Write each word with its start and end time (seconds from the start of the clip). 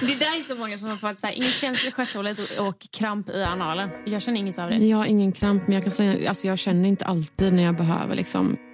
Det 0.00 0.14
där 0.18 0.38
är 0.38 0.42
så 0.42 0.54
många 0.54 0.78
som 0.78 0.88
har 0.88 0.96
fått 0.96 1.20
så 1.20 1.26
här, 1.26 1.34
ingen 1.34 1.50
känsla 1.50 1.88
i 1.88 1.92
stjärthålet 1.92 2.38
och, 2.38 2.68
och 2.68 2.86
kramp 2.90 3.30
i 3.30 3.42
analen. 3.42 3.90
Jag 4.04 4.22
känner 4.22 4.38
inget 4.38 4.58
av 4.58 4.70
det. 4.70 4.76
Jag 4.76 4.96
har 4.96 5.06
ingen 5.06 5.32
kramp, 5.32 5.62
men 5.66 5.74
jag 5.74 5.82
kan 5.82 5.92
säga 5.92 6.28
alltså 6.28 6.46
jag 6.46 6.58
känner 6.58 6.88
inte 6.88 7.04
alltid 7.04 7.52
när 7.52 7.62
jag 7.62 7.76
behöver. 7.76 8.14
Liksom. 8.14 8.56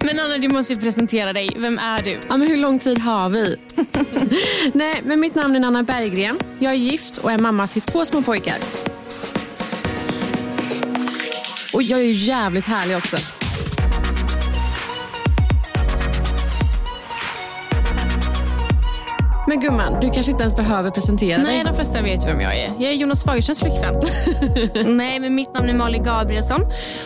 Men 0.00 0.20
Anna, 0.20 0.38
du 0.38 0.48
måste 0.48 0.72
ju 0.72 0.80
presentera 0.80 1.32
dig. 1.32 1.50
Vem 1.56 1.78
är 1.78 2.02
du? 2.02 2.20
Ja, 2.28 2.36
men 2.36 2.48
hur 2.48 2.56
lång 2.56 2.78
tid 2.78 2.98
har 2.98 3.28
vi? 3.28 3.56
Nej, 4.72 5.02
men 5.04 5.20
mitt 5.20 5.34
namn 5.34 5.56
är 5.56 5.66
Anna 5.66 5.82
Berggren. 5.82 6.38
Jag 6.58 6.72
är 6.72 6.76
gift 6.76 7.18
och 7.18 7.32
är 7.32 7.38
mamma 7.38 7.66
till 7.66 7.82
två 7.82 8.04
små 8.04 8.22
pojkar. 8.22 8.56
Och 11.74 11.82
jag 11.82 12.00
är 12.00 12.04
ju 12.04 12.12
jävligt 12.12 12.64
härlig 12.64 12.96
också. 12.96 13.37
Men 19.48 19.60
gumman, 19.60 20.00
du 20.00 20.10
kanske 20.10 20.32
inte 20.32 20.42
ens 20.42 20.56
behöver 20.56 20.90
presentera 20.90 21.42
Nej, 21.42 21.54
dig. 21.54 21.64
de 21.64 21.74
flesta 21.74 22.02
vet 22.02 22.26
vem 22.26 22.40
jag 22.40 22.56
är. 22.56 22.72
Jag 22.78 22.90
är 22.92 22.94
Jonas 22.94 23.24
Fagerströms 23.24 23.60
flickvän. 23.60 23.94
Nej, 24.96 25.20
men 25.20 25.34
mitt 25.34 25.54
namn 25.54 25.68
är 25.68 25.74
Malin 25.74 26.02
Gabrielsson. 26.02 26.60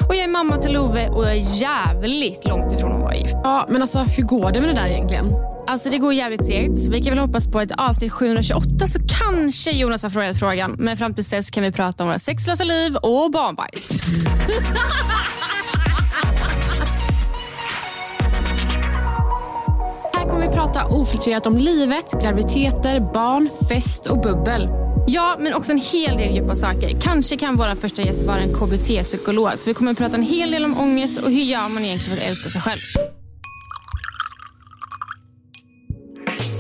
Och 0.08 0.14
jag 0.14 0.24
är 0.24 0.28
mamma 0.28 0.56
till 0.56 0.76
Ove 0.76 1.08
och 1.08 1.24
jag 1.24 1.32
är 1.32 1.60
jävligt 1.60 2.44
långt 2.44 2.72
ifrån 2.72 2.92
att 2.92 3.00
vara 3.00 3.14
gift. 3.14 3.34
Ja, 3.44 3.66
men 3.68 3.82
alltså 3.82 3.98
hur 3.98 4.22
går 4.22 4.52
det 4.52 4.60
med 4.60 4.68
det 4.68 4.74
där 4.74 4.86
egentligen? 4.86 5.26
Alltså 5.66 5.90
det 5.90 5.98
går 5.98 6.12
jävligt 6.12 6.46
segt. 6.46 6.88
Vi 6.88 7.02
kan 7.02 7.10
väl 7.10 7.18
hoppas 7.18 7.46
på 7.46 7.60
ett 7.60 7.72
avsnitt 7.76 8.12
728 8.12 8.86
så 8.86 9.00
kanske 9.20 9.70
Jonas 9.70 10.02
har 10.02 10.10
frågat 10.10 10.38
frågan. 10.38 10.76
Men 10.78 10.96
fram 10.96 11.14
tills 11.14 11.28
dess 11.28 11.50
kan 11.50 11.62
vi 11.62 11.72
prata 11.72 12.04
om 12.04 12.08
våra 12.08 12.18
sexlösa 12.18 12.64
liv 12.64 12.96
och 12.96 13.30
barnbajs. 13.30 13.90
ofiltrerat 20.92 21.46
om 21.46 21.58
livet, 21.58 22.22
graviditeter, 22.22 23.00
barn, 23.00 23.50
fest 23.68 24.06
och 24.06 24.20
bubbel. 24.20 24.68
Ja, 25.06 25.36
men 25.40 25.54
också 25.54 25.72
en 25.72 25.78
hel 25.78 26.16
del 26.16 26.34
djupa 26.34 26.54
saker. 26.54 27.00
Kanske 27.00 27.36
kan 27.36 27.56
vår 27.56 27.74
första 27.74 28.02
gäst 28.02 28.26
vara 28.26 28.38
en 28.38 28.54
KBT-psykolog. 28.54 29.50
För 29.50 29.66
vi 29.66 29.74
kommer 29.74 29.90
att 29.90 29.98
prata 29.98 30.16
en 30.16 30.22
hel 30.22 30.50
del 30.50 30.64
om 30.64 30.78
ångest 30.78 31.22
och 31.22 31.30
hur 31.30 31.42
gör 31.42 31.68
man 31.68 31.84
egentligen 31.84 32.18
för 32.18 32.24
att 32.24 32.30
älska 32.30 32.48
sig 32.48 32.60
själv. 32.60 32.80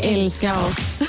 Älska 0.02 0.60
oss. 0.66 1.00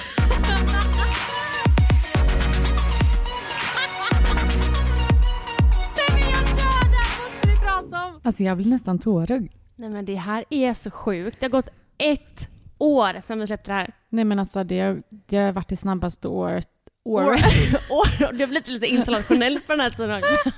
Alltså 8.24 8.44
jag 8.44 8.58
blir 8.58 8.68
nästan 8.68 9.00
tårögd. 9.00 9.52
Nej 9.76 9.90
men 9.90 10.06
det 10.06 10.16
här 10.16 10.46
är 10.50 10.74
så 10.74 10.92
sjukt. 10.92 11.38
Det 11.40 11.46
har 11.46 11.52
gått 11.52 11.70
ett 11.98 12.53
år 12.84 13.22
sedan 13.22 13.40
vi 13.40 13.48
släppte 13.48 13.72
det 13.72 13.76
här. 13.76 13.94
Nej 14.10 14.26
men 14.26 14.40
alltså 14.40 14.64
det 14.64 14.80
har, 14.80 15.02
det 15.10 15.38
har 15.38 15.52
varit 15.52 15.70
det 15.70 15.76
snabbaste 15.78 16.28
året. 16.28 16.68
År. 17.06 17.22
År. 17.24 17.32
år. 17.90 18.18
Du 18.34 18.40
har 18.40 18.48
blivit 18.48 18.68
lite 18.68 18.86
internationell 18.88 19.60
på 19.60 19.72
den 19.74 19.80
här 19.80 19.90
tiden 19.90 20.12
också. 20.24 20.52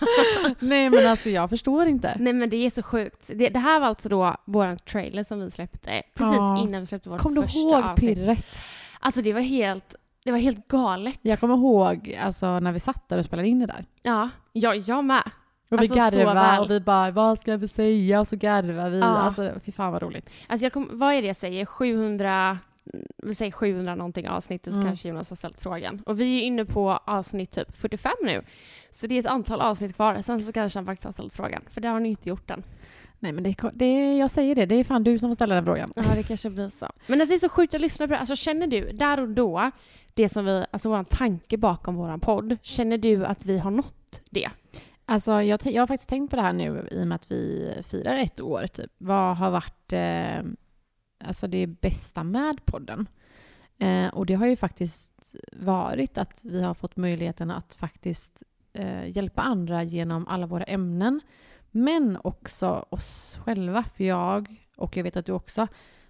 Nej 0.66 0.90
men 0.90 1.08
alltså 1.08 1.30
jag 1.30 1.50
förstår 1.50 1.86
inte. 1.88 2.16
Nej 2.20 2.34
men 2.34 2.50
det 2.50 2.58
är 2.58 2.70
så 2.70 2.84
sjukt. 2.84 3.30
Det, 3.36 3.50
det 3.50 3.60
här 3.60 3.80
var 3.80 3.88
alltså 3.88 4.10
då 4.10 4.36
vår 4.46 4.76
trailer 4.76 5.24
som 5.24 5.40
vi 5.40 5.52
släppte 5.52 6.04
precis 6.16 6.36
Ja. 6.38 6.62
innan 6.64 6.82
vi 6.82 6.88
släppte 6.88 7.10
vårt 7.10 7.22
Kom 7.22 7.36
du 7.36 7.42
första 7.42 7.60
ihåg 7.60 7.74
avsnitt. 7.74 8.16
pirret? 8.18 8.46
Alltså 9.00 9.22
det 9.22 9.34
var 9.34 9.42
helt, 9.42 9.96
det 10.26 10.32
var 10.32 10.40
helt 10.40 10.68
galet. 10.68 11.20
Jag 11.22 11.40
kommer 11.40 11.56
ihåg 11.56 12.18
alltså, 12.22 12.60
när 12.60 12.72
vi 12.72 12.80
satt 12.80 13.10
där 13.10 13.18
och 13.18 13.26
spelade 13.26 13.48
in 13.48 13.60
det 13.60 13.66
där. 13.66 13.86
Ja, 14.02 14.30
jag, 14.54 14.78
jag 14.78 15.04
med. 15.06 15.24
Och 15.76 15.80
Alltså, 15.80 15.96
vi 15.96 16.12
så 16.12 16.18
garvade 16.18 16.40
väl. 16.40 16.60
och 16.62 16.70
vi 16.72 16.80
bara, 16.80 17.12
vad 17.12 17.40
ska 17.40 17.58
vi 17.58 17.68
säga? 17.68 18.20
Och 18.20 18.28
så 18.28 18.36
garvade 18.36 18.90
vi. 18.90 19.00
Ja. 19.00 19.06
Alltså 19.06 19.52
fy 19.66 19.72
fan 19.72 19.92
vad 19.92 20.02
roligt. 20.02 20.34
Alltså 20.48 20.66
jag 20.66 20.74
kom, 20.74 20.90
vad 20.92 21.14
är 21.14 21.22
det 21.22 21.28
jag 21.28 21.36
säger? 21.36 21.66
700, 21.66 22.58
vi 23.18 23.36
säger 23.36 23.52
700 23.52 23.96
någonting 23.96 24.28
avsnitt 24.30 24.66
så 24.66 24.72
Mm. 24.72 24.86
kanske 24.86 25.08
Jonas 25.08 25.30
har 25.30 25.36
ställt 25.38 25.62
frågan. 25.62 26.02
Och 26.06 26.20
vi 26.20 26.40
är 26.40 26.44
inne 26.44 26.66
på 26.66 26.92
avsnitt 27.06 27.52
typ 27.52 27.78
45 27.78 28.12
nu. 28.24 28.42
Så 28.92 29.08
det 29.08 29.16
är 29.16 29.20
ett 29.20 29.26
antal 29.26 29.62
avsnitt 29.62 29.96
kvar. 29.96 30.22
Sen 30.22 30.42
så 30.42 30.54
kanske 30.54 30.80
han 30.80 30.86
faktiskt 30.86 31.06
har 31.06 31.12
ställt 31.12 31.34
frågan. 31.34 31.62
För 31.70 31.82
det 31.82 31.88
har 31.88 32.00
ni 32.00 32.10
inte 32.10 32.30
gjort 32.30 32.50
än. 32.50 32.64
Nej 33.20 33.32
men 33.32 33.44
det, 33.44 33.56
det, 33.74 34.18
jag 34.18 34.32
säger 34.32 34.56
det, 34.56 34.66
det 34.66 34.76
är 34.76 34.84
fan 34.84 35.04
du 35.04 35.20
som 35.20 35.30
får 35.30 35.36
ställa 35.36 35.56
den 35.56 35.66
frågan. 35.66 35.90
Ja, 35.96 36.04
det 36.16 36.24
kanske 36.24 36.50
blir 36.50 36.70
så. 36.70 36.92
Men 37.08 37.22
alltså, 37.22 37.34
det 37.34 37.38
är 37.38 37.40
så 37.40 37.50
sjukt 37.50 37.74
att 37.76 37.82
lyssna 37.82 38.08
på 38.08 38.14
det. 38.14 38.20
Alltså 38.20 38.36
känner 38.36 38.68
du, 38.68 38.92
där 38.92 39.20
och 39.20 39.30
då, 39.30 39.72
det 40.14 40.30
som 40.30 40.46
vi, 40.46 40.66
alltså 40.72 40.90
våran 40.90 41.06
tanke 41.06 41.58
bakom 41.58 41.96
våran 41.96 42.20
podd, 42.20 42.58
känner 42.62 42.98
du 42.98 43.26
att 43.26 43.46
vi 43.46 43.58
har 43.60 43.72
nått 43.72 44.22
det? 44.30 44.50
Alltså 45.06 45.42
jag, 45.42 45.60
jag 45.66 45.82
har 45.82 45.88
faktiskt 45.88 46.10
tänkt 46.10 46.30
på 46.30 46.36
det 46.36 46.42
här 46.42 46.54
nu 46.54 46.88
i 46.92 47.04
och 47.04 47.08
med 47.08 47.16
att 47.16 47.32
vi 47.32 47.74
firar 47.84 48.16
ett 48.16 48.42
år. 48.42 48.68
Typ. 48.68 48.92
Vad 48.98 49.38
har 49.38 49.52
varit 49.52 49.94
eh, 49.94 50.52
alltså 51.28 51.48
det 51.48 51.68
bästa 51.68 52.24
med 52.24 52.66
podden? 52.66 53.08
Eh, 53.78 54.08
och 54.08 54.26
det 54.26 54.34
har 54.34 54.48
ju 54.48 54.56
faktiskt 54.56 55.36
varit 55.52 56.18
att 56.18 56.42
vi 56.44 56.64
har 56.64 56.74
fått 56.74 56.96
möjligheten 56.96 57.52
att 57.52 57.76
faktiskt 57.76 58.44
eh, 58.74 59.18
hjälpa 59.18 59.42
andra 59.42 59.84
genom 59.84 60.28
alla 60.28 60.46
våra 60.46 60.64
ämnen. 60.64 61.22
Men 61.72 62.18
också 62.24 62.86
oss 62.90 63.40
själva. 63.46 63.84
För 63.84 64.04
jag, 64.04 64.70
och 64.78 64.98
jag 64.98 65.04
vet 65.04 65.18
att 65.18 65.26
du 65.26 65.32
också, 65.32 65.68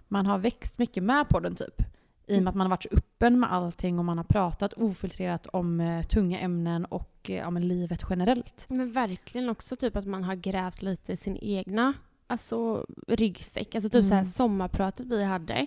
man 0.08 0.26
har 0.26 0.38
växt 0.38 0.78
mycket 0.78 1.02
med 1.02 1.28
podden 1.28 1.54
typ. 1.54 1.82
I 2.26 2.38
och 2.38 2.42
med 2.42 2.50
att 2.50 2.56
man 2.56 2.66
har 2.66 2.70
varit 2.70 2.82
så 2.82 2.88
öppen 2.92 3.40
med 3.40 3.52
allting 3.52 3.98
och 3.98 4.04
man 4.04 4.18
har 4.18 4.24
pratat 4.24 4.72
ofiltrerat 4.72 5.46
om 5.46 5.80
eh, 5.80 6.02
tunga 6.02 6.38
ämnen 6.38 6.84
och 6.84 7.15
eh, 7.30 7.36
ja, 7.36 7.50
men 7.50 7.68
livet 7.68 8.04
generellt. 8.10 8.66
Men 8.68 8.92
verkligen 8.92 9.48
också 9.48 9.76
typ 9.76 9.96
att 9.96 10.06
man 10.06 10.24
har 10.24 10.34
grävt 10.34 10.82
lite 10.82 11.12
i 11.12 11.16
sin 11.16 11.38
egna 11.42 11.92
alltså, 12.26 12.86
ryggsäck. 13.08 13.74
Alltså 13.74 13.90
typ 13.90 14.04
så 14.04 14.14
här 14.14 14.20
Mm. 14.20 14.30
sommarpratet 14.30 15.06
vi 15.06 15.24
hade. 15.24 15.66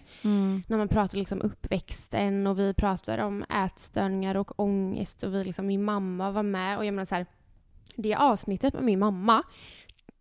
När 0.67 0.77
man 0.77 0.87
pratade 0.87 1.17
liksom 1.19 1.41
uppväxten 1.41 2.47
och 2.47 2.59
vi 2.59 2.73
pratade 2.73 3.23
om 3.23 3.43
ätstörningar 3.65 4.35
och 4.35 4.59
ångest 4.59 5.23
och 5.23 5.33
vi 5.33 5.43
liksom, 5.43 5.67
min 5.67 5.83
mamma 5.83 6.31
var 6.31 6.43
med. 6.43 6.77
Och 6.77 6.85
jag 6.85 6.93
menar 6.93 7.05
så 7.05 7.15
här, 7.15 7.25
det 7.95 8.15
avsnittet 8.15 8.73
med 8.73 8.83
min 8.83 8.99
mamma, 8.99 9.43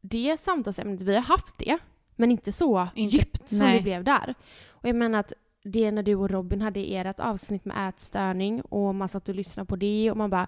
det 0.00 0.36
samtalsämnet, 0.40 1.02
vi 1.02 1.14
har 1.14 1.22
haft 1.22 1.58
det. 1.58 1.78
Men 2.16 2.30
inte 2.30 2.52
så 2.52 2.88
Inte- 2.94 3.16
djupt 3.16 3.48
som 3.48 3.58
nej. 3.58 3.76
det 3.76 3.82
blev 3.82 4.04
där. 4.04 4.34
Och 4.68 4.88
jag 4.88 4.96
menar 4.96 5.18
att 5.20 5.32
det 5.64 5.90
när 5.90 6.02
du 6.02 6.14
och 6.14 6.30
Robin 6.30 6.60
hade 6.62 6.80
ert 6.96 7.20
avsnitt 7.20 7.64
med 7.64 7.88
ätstörning 7.88 8.60
och 8.60 8.94
man 8.94 9.08
satt 9.08 9.28
och 9.28 9.34
lyssnade 9.34 9.66
på 9.66 9.76
det 9.76 10.10
och 10.10 10.16
man 10.16 10.30
bara 10.30 10.46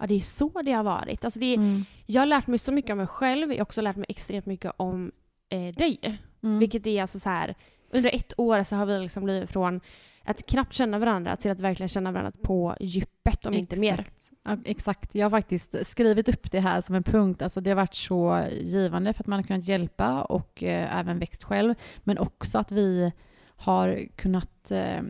Ja, 0.00 0.06
det 0.06 0.14
är 0.14 0.20
så 0.20 0.62
det 0.62 0.72
har 0.72 0.84
varit. 0.84 1.24
Alltså 1.24 1.40
det, 1.40 1.54
Mm. 1.54 1.84
Jag 2.06 2.20
har 2.20 2.26
lärt 2.26 2.46
mig 2.46 2.58
så 2.58 2.72
mycket 2.72 2.90
om 2.90 2.98
mig 2.98 3.06
själv. 3.06 3.50
Jag 3.50 3.58
har 3.58 3.62
också 3.62 3.80
lärt 3.80 3.96
mig 3.96 4.06
extremt 4.08 4.46
mycket 4.46 4.72
om 4.76 5.12
eh, 5.50 5.74
dig. 5.74 6.18
Mm. 6.42 6.58
Vilket 6.58 6.86
är 6.86 7.02
alltså 7.02 7.18
så 7.18 7.28
här, 7.28 7.54
under 7.92 8.14
ett 8.14 8.32
år 8.36 8.62
så 8.62 8.76
har 8.76 8.86
vi 8.86 8.98
liksom 8.98 9.24
blivit 9.24 9.50
från 9.50 9.80
att 10.24 10.46
knappt 10.46 10.72
känna 10.72 10.98
varandra 10.98 11.36
till 11.36 11.50
att 11.50 11.60
verkligen 11.60 11.88
känna 11.88 12.12
varandra 12.12 12.32
på 12.42 12.76
djupet 12.80 13.46
om 13.46 13.54
inte 13.54 13.76
mer. 13.76 13.92
Exakt. 13.92 14.30
Ja, 14.42 14.56
exakt. 14.64 15.14
Jag 15.14 15.24
har 15.24 15.30
faktiskt 15.30 15.86
skrivit 15.86 16.28
upp 16.28 16.50
det 16.50 16.60
här 16.60 16.80
som 16.80 16.94
en 16.94 17.02
punkt. 17.02 17.42
Alltså 17.42 17.60
det 17.60 17.70
har 17.70 17.76
varit 17.76 17.94
så 17.94 18.44
givande 18.60 19.12
för 19.12 19.22
att 19.22 19.26
man 19.26 19.38
har 19.38 19.44
kunnat 19.44 19.68
hjälpa 19.68 20.22
och 20.22 20.62
eh, 20.62 20.98
även 21.00 21.18
växt 21.18 21.44
själv. 21.44 21.74
Men 21.98 22.18
också 22.18 22.58
att 22.58 22.72
vi 22.72 23.12
har 23.56 24.06
kunnat 24.16 24.70
eh, 24.70 25.02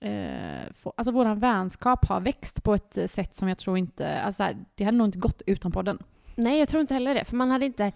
eh, 0.00 0.72
få, 0.74 0.92
alltså 0.96 1.12
våran 1.12 1.38
vänskap 1.38 2.04
har 2.06 2.20
växt 2.20 2.62
på 2.62 2.74
ett 2.74 3.10
sätt 3.10 3.36
som 3.36 3.48
jag 3.48 3.58
tror 3.58 3.78
inte, 3.78 4.20
alltså 4.20 4.36
så 4.36 4.42
här, 4.42 4.56
det 4.74 4.84
hade 4.84 4.96
nog 4.98 5.06
inte 5.08 5.18
gått 5.18 5.42
utan 5.46 5.72
podden. 5.72 5.98
Nej, 6.34 6.58
jag 6.58 6.68
tror 6.68 6.80
inte 6.80 6.94
heller 6.94 7.14
det. 7.14 7.24
För 7.24 7.36
man 7.36 7.50
hade 7.50 7.66
inte... 7.66 7.92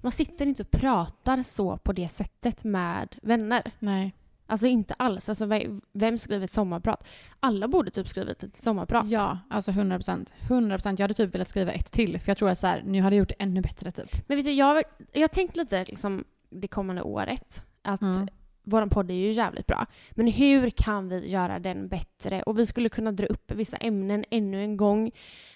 Man 0.00 0.12
sitter 0.12 0.46
inte 0.46 0.62
och 0.62 0.70
pratar 0.70 1.42
så 1.42 1.76
på 1.76 1.92
det 1.92 2.08
sättet 2.08 2.64
med 2.64 3.16
vänner. 3.22 3.72
Nej. 3.78 4.14
Alltså 4.46 4.66
inte 4.66 4.94
alls. 4.94 5.28
Alltså, 5.28 5.46
ve- 5.46 5.80
vem 5.92 6.18
skriver 6.18 6.44
ett 6.44 6.52
sommarprat? 6.52 7.06
Alla 7.40 7.68
borde 7.68 7.90
typ 7.90 8.08
skrivit 8.08 8.42
ett 8.42 8.56
sommarprat. 8.64 9.06
Ja, 9.08 9.38
alltså 9.50 9.70
100 9.70 9.96
procent. 9.96 10.32
100 10.48 10.76
procent. 10.76 10.98
Jag 10.98 11.04
hade 11.04 11.14
typ 11.14 11.34
velat 11.34 11.48
skriva 11.48 11.72
ett 11.72 11.92
till, 11.92 12.20
för 12.20 12.30
jag 12.30 12.38
tror 12.38 12.48
att 12.50 12.58
så 12.58 12.66
här, 12.66 12.82
nu 12.86 13.00
hade 13.02 13.16
jag 13.16 13.20
gjort 13.20 13.28
det 13.28 13.34
ännu 13.38 13.60
bättre 13.60 13.90
typ. 13.90 14.28
Men 14.28 14.36
vet 14.36 14.46
du, 14.46 14.52
jag, 14.52 14.82
jag 15.12 15.20
har 15.22 15.28
tänkt 15.28 15.56
lite 15.56 15.84
liksom, 15.84 16.24
det 16.50 16.68
kommande 16.68 17.02
året 17.02 17.62
att 17.82 18.02
Mm. 18.02 18.28
Vår 18.68 18.86
podd 18.86 19.10
är 19.10 19.14
ju 19.14 19.30
jävligt 19.30 19.66
bra. 19.66 19.86
Men 20.10 20.26
hur 20.26 20.70
kan 20.70 21.08
vi 21.08 21.28
göra 21.28 21.58
den 21.58 21.88
bättre? 21.88 22.42
Och 22.42 22.58
vi 22.58 22.66
skulle 22.66 22.88
kunna 22.88 23.12
dra 23.12 23.26
upp 23.26 23.52
vissa 23.52 23.76
ämnen 23.76 24.24
ännu 24.30 24.62
en 24.62 24.76
gång. 24.76 25.10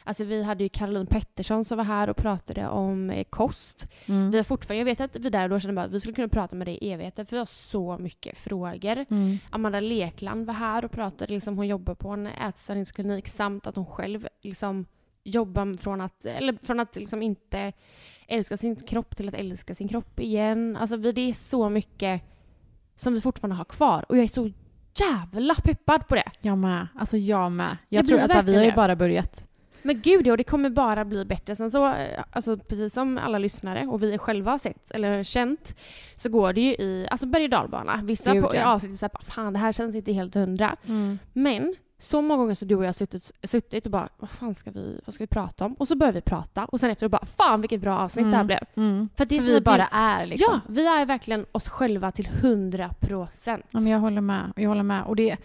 Alltså 0.04 0.24
vi 0.24 0.42
hade 0.42 0.62
ju 0.62 0.68
Caroline 0.68 1.06
Pettersson 1.06 1.64
som 1.64 1.78
var 1.78 1.84
här 1.84 2.10
och 2.10 2.16
pratade 2.16 2.68
om 2.68 3.10
eh, 3.10 3.24
kost. 3.24 3.86
Mm. 4.06 4.30
Vi 4.30 4.36
har 4.36 4.44
fortfarande, 4.44 4.78
jag 4.78 4.84
vet 4.84 5.00
att 5.00 5.16
vi 5.16 5.30
där 5.30 5.44
och 5.44 5.50
då 5.50 5.60
kände 5.60 5.74
bara 5.74 5.84
att 5.84 5.92
vi 5.92 6.00
skulle 6.00 6.14
kunna 6.14 6.28
prata 6.28 6.56
med 6.56 6.66
dig 6.66 6.78
i 6.80 6.92
evigheter 6.92 7.24
för 7.24 7.36
vi 7.36 7.38
har 7.38 7.46
så 7.46 7.98
mycket 7.98 8.38
frågor. 8.38 9.06
Mm. 9.10 9.38
Amanda 9.50 9.80
Lekland 9.80 10.46
var 10.46 10.54
här 10.54 10.84
och 10.84 10.90
pratade, 10.90 11.34
liksom, 11.34 11.56
hon 11.56 11.68
jobbar 11.68 11.94
på 11.94 12.08
en 12.08 12.26
ätstörningsklinik 12.26 13.28
samt 13.28 13.66
att 13.66 13.76
hon 13.76 13.86
själv 13.86 14.28
liksom, 14.42 14.86
jobbar 15.24 15.78
från 15.78 16.00
att, 16.00 16.24
eller 16.24 16.58
från 16.62 16.80
att 16.80 16.96
liksom, 16.96 17.22
inte 17.22 17.72
älska 18.28 18.56
sin 18.56 18.76
kropp 18.76 19.16
till 19.16 19.28
att 19.28 19.34
älska 19.34 19.74
sin 19.74 19.88
kropp 19.88 20.20
igen. 20.20 20.76
Alltså, 20.76 20.96
det 20.96 21.20
är 21.20 21.32
så 21.32 21.68
mycket 21.68 22.22
som 23.00 23.14
vi 23.14 23.20
fortfarande 23.20 23.56
har 23.56 23.64
kvar 23.64 24.04
och 24.08 24.16
jag 24.16 24.24
är 24.24 24.28
så 24.28 24.50
jävla 24.94 25.54
peppad 25.54 26.08
på 26.08 26.14
det. 26.14 26.30
Jag 26.40 26.58
med. 26.58 26.86
Alltså 26.98 27.16
jag 27.16 27.52
med. 27.52 27.76
Jag 27.88 27.98
Jag 27.98 28.06
tror, 28.06 28.18
alltså, 28.18 28.42
vi 28.42 28.56
har 28.56 28.64
ju 28.64 28.72
bara 28.72 28.96
börjat. 28.96 29.46
Men 29.82 30.00
gud 30.00 30.26
ja, 30.26 30.36
det 30.36 30.44
kommer 30.44 30.70
bara 30.70 31.04
bli 31.04 31.24
bättre. 31.24 31.56
Sen 31.56 31.70
så, 31.70 31.86
eh, 31.86 32.24
alltså 32.32 32.58
precis 32.58 32.94
som 32.94 33.18
alla 33.18 33.38
lyssnare 33.38 33.86
och 33.86 34.02
vi 34.02 34.18
själva 34.18 34.50
har 34.50 34.58
sett 34.58 34.90
eller 34.90 35.24
känt, 35.24 35.74
så 36.16 36.28
går 36.28 36.52
det 36.52 36.60
ju 36.60 36.70
i 36.72 37.06
alltså 37.10 37.26
berg 37.26 37.44
och 37.44 37.50
dalbana. 37.50 38.00
Vissa 38.02 38.34
Gud, 38.34 38.44
på, 38.44 38.54
ja. 38.54 38.64
avsnitt 38.64 38.92
är 38.92 38.96
såhär, 38.96 39.12
fan 39.22 39.52
det 39.52 39.58
här 39.58 39.72
känns 39.72 39.94
inte 39.94 40.12
helt 40.12 40.34
hundra. 40.34 40.76
Men 41.32 41.74
så 42.02 42.22
många 42.22 42.36
gånger 42.42 42.54
så 42.54 42.64
du 42.64 42.74
och 42.74 42.82
jag 42.84 42.88
har 42.88 42.92
suttit, 42.92 43.32
suttit 43.42 43.84
och 43.86 43.90
bara, 43.92 44.08
vad 44.18 44.30
fan 44.30 44.54
ska 44.54 44.70
vi, 44.70 45.00
vad 45.06 45.14
ska 45.14 45.22
vi 45.24 45.28
prata 45.28 45.64
om? 45.64 45.72
Och 45.74 45.88
så 45.88 45.96
börjar 45.96 46.12
vi 46.12 46.20
prata 46.20 46.64
och 46.64 46.80
sen 46.80 46.90
efteråt 46.90 47.12
bara, 47.12 47.26
fan 47.26 47.60
vilket 47.60 47.80
bra 47.80 47.98
avsnitt 47.98 48.24
det 48.24 48.30
här 48.30 48.44
Mm. 48.44 48.46
blev. 48.46 48.60
Mm. 48.76 49.08
För, 49.16 49.24
det 49.26 49.36
är 49.36 49.40
För 49.40 49.46
så 49.46 49.52
vi 49.54 49.60
bara 49.60 49.76
det, 49.76 49.88
är 49.92 50.26
liksom. 50.26 50.54
Ja, 50.54 50.60
vi 50.72 50.86
är 50.86 51.06
verkligen 51.06 51.46
oss 51.52 51.68
själva 51.68 52.12
till 52.12 52.26
hundra 52.26 52.88
procent. 53.00 53.64
Ja, 53.70 53.80
men 53.80 53.92
jag 53.92 53.98
håller 53.98 54.20
med. 54.20 54.52
Jag 54.56 54.68
håller 54.68 54.82
med. 54.82 55.04
Och 55.04 55.16
det, 55.16 55.36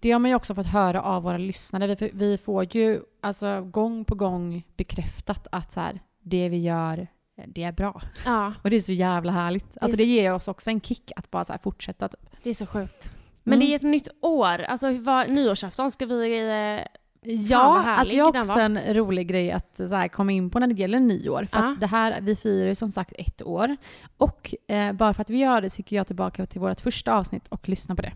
det 0.00 0.10
har 0.10 0.18
man 0.18 0.30
ju 0.30 0.34
också 0.34 0.54
fått 0.54 0.66
höra 0.66 1.02
av 1.02 1.22
våra 1.22 1.38
lyssnare. 1.38 1.86
Vi, 2.00 2.10
vi 2.14 2.38
får 2.38 2.76
ju 2.76 3.00
alltså, 3.20 3.60
gång 3.60 4.04
på 4.04 4.14
gång 4.14 4.66
bekräftat 4.76 5.46
att 5.52 5.72
så 5.72 5.80
här, 5.80 6.00
det 6.22 6.48
vi 6.48 6.58
gör, 6.58 7.06
det 7.46 7.62
är 7.62 7.72
bra. 7.72 8.02
Ja, 8.24 8.52
Och 8.62 8.70
det 8.70 8.76
är 8.76 8.80
så 8.80 8.92
jävla 8.92 9.32
härligt. 9.32 9.78
Alltså, 9.80 9.96
det 9.96 10.04
ger 10.04 10.34
oss 10.34 10.48
också 10.48 10.70
en 10.70 10.80
kick 10.80 11.12
att 11.16 11.30
bara 11.30 11.44
så 11.44 11.54
fortsätta. 11.62 12.08
Typ. 12.08 12.20
det 12.42 12.50
är 12.50 12.54
så 12.54 12.66
sjukt. 12.66 13.10
Men 13.44 13.54
Mm. 13.54 13.66
det 13.68 13.74
är 13.74 13.76
ett 13.76 13.82
nytt 13.82 14.08
år. 14.20 14.62
Alltså 14.62 14.98
vad, 14.98 15.30
nyårsafton 15.30 15.90
ska 15.90 16.06
vi... 16.06 16.40
Eh, 16.78 16.86
Ja, 17.24 17.82
alltså 17.84 18.14
jag 18.14 18.24
har 18.32 18.38
också 18.40 18.58
en 18.60 18.94
rolig 18.94 19.28
grej 19.28 19.52
att 19.52 19.76
så 19.76 19.94
här, 19.94 20.08
komma 20.08 20.32
in 20.32 20.50
på 20.50 20.58
när 20.58 20.66
det 20.66 20.74
gäller 20.74 21.00
nyår. 21.00 21.44
För 21.52 21.58
att 21.58 21.80
det 21.80 21.86
här, 21.86 22.20
vi 22.20 22.36
firar 22.36 22.68
ju 22.68 22.74
som 22.74 22.88
sagt 22.88 23.12
ett 23.18 23.42
år. 23.42 23.76
Och 24.16 24.54
eh, 24.68 24.92
bara 24.92 25.14
för 25.14 25.22
att 25.22 25.30
vi 25.30 25.36
gör 25.38 25.60
det 25.60 25.70
så 25.70 25.78
gick 25.80 25.92
jag 25.92 26.06
tillbaka 26.06 26.46
till 26.46 26.60
vårt 26.60 26.80
första 26.80 27.14
avsnitt 27.14 27.48
och 27.48 27.68
lyssnade 27.68 28.02
på 28.02 28.08
det. 28.08 28.12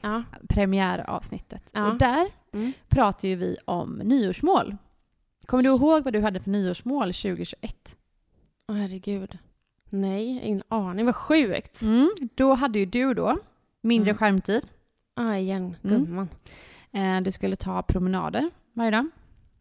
ja. 0.00 0.22
Premiäravsnittet. 0.48 1.62
Ja. 1.72 1.86
Och 1.92 1.98
där 1.98 2.26
Mm. 2.54 2.72
pratar 2.88 3.28
ju 3.28 3.36
vi 3.36 3.56
om 3.64 4.00
nyårsmål. 4.04 4.76
Kommer 5.46 5.62
du 5.62 5.68
ihåg 5.68 6.04
vad 6.04 6.12
du 6.12 6.20
hade 6.20 6.40
för 6.40 6.50
nyårsmål 6.50 7.12
2021? 7.12 7.96
Åh 8.68 8.76
herregud. 8.76 9.38
Nej, 9.90 10.40
ingen 10.42 10.62
aning. 10.68 11.06
Vad 11.06 11.16
sjukt. 11.16 11.82
Mm. 11.82 12.10
Då 12.34 12.54
hade 12.54 12.78
ju 12.78 12.86
du 12.86 13.14
då 13.14 13.38
mindre 13.86 14.10
Mm. 14.10 14.18
skärmtid. 14.18 14.66
Ah, 15.16 15.34
igen, 15.36 15.76
Mm. 15.84 16.04
gumman. 16.04 16.28
Eh, 16.92 17.20
du 17.20 17.30
skulle 17.32 17.56
ta 17.56 17.82
promenader 17.82 18.50
varje 18.72 18.90
dag. 18.90 19.08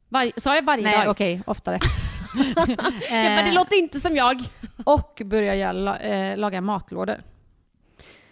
Var, 0.09 0.31
sa 0.37 0.55
jag 0.55 0.63
varje 0.65 0.83
Nej, 0.83 0.97
dag? 0.97 1.11
okej, 1.11 1.41
oftare. 1.47 1.79
Jag 2.35 2.55
bara, 2.55 2.65
det 3.43 3.47
Eh, 3.49 3.53
låter 3.53 3.75
inte 3.79 3.99
som 3.99 4.15
jag. 4.15 4.41
och 4.85 5.21
börja 5.25 5.55
göra, 5.55 5.71
la- 5.71 5.97
eh, 5.99 6.37
laga 6.37 6.61
matlådor. 6.61 7.21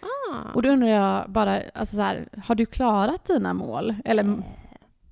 Ah. 0.00 0.52
Och 0.54 0.62
då 0.62 0.68
undrar 0.68 0.88
jag 0.88 1.30
bara, 1.30 1.60
alltså 1.74 1.96
så 1.96 2.02
här, 2.02 2.28
har 2.46 2.54
du 2.54 2.66
klarat 2.66 3.24
dina 3.24 3.52
mål? 3.54 3.94
Eller 4.04 4.24
Eh. 4.24 4.34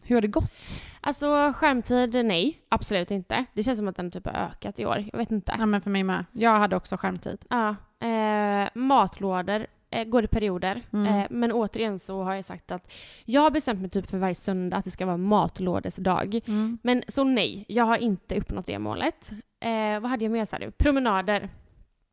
hur 0.02 0.16
har 0.16 0.20
det 0.22 0.28
gått? 0.28 0.52
Alltså 1.00 1.52
skärmtid, 1.56 2.24
nej. 2.26 2.58
Absolut 2.68 3.10
inte. 3.10 3.44
Det 3.54 3.62
känns 3.62 3.78
som 3.78 3.88
att 3.88 3.96
den 3.96 4.10
typ 4.10 4.26
har 4.26 4.32
ökat 4.32 4.78
i 4.78 4.86
år. 4.86 5.04
Jag 5.12 5.18
vet 5.18 5.30
inte. 5.30 5.54
Ja, 5.58 5.66
men 5.66 5.80
för 5.80 5.90
mig 5.90 6.02
med. 6.04 6.24
Jag 6.32 6.56
hade 6.58 6.76
också 6.76 6.96
skärmtid. 6.96 7.44
Ja. 7.50 7.76
Eh, 8.06 8.68
matlådor 8.74 9.66
eh, 9.92 10.04
går 10.04 10.24
i 10.24 10.26
perioder. 10.26 10.82
Mm. 10.92 11.06
Eh, 11.06 11.26
men 11.30 11.52
återigen 11.52 11.98
så 11.98 12.22
har 12.22 12.34
jag 12.34 12.44
sagt 12.44 12.70
att 12.70 12.92
jag 13.24 13.40
har 13.40 13.50
bestämt 13.50 13.80
mig 13.80 13.90
typ 13.90 14.10
för 14.10 14.18
varje 14.18 14.34
söndag 14.34 14.76
att 14.76 14.84
det 14.84 14.90
ska 14.90 15.06
vara 15.06 15.16
matlådesdag. 15.16 16.40
Mm. 16.46 16.78
Men 16.82 17.02
så 17.08 17.24
nej, 17.24 17.64
jag 17.68 17.84
har 17.84 17.96
inte 17.96 18.36
uppnått 18.38 18.66
det 18.66 18.78
målet. 18.78 19.32
Eh, 19.60 20.00
vad 20.00 20.10
hade 20.10 20.24
jag 20.24 20.32
mer 20.32 20.44
sa 20.44 20.58
du? 20.58 20.70
Promenader. 20.70 21.48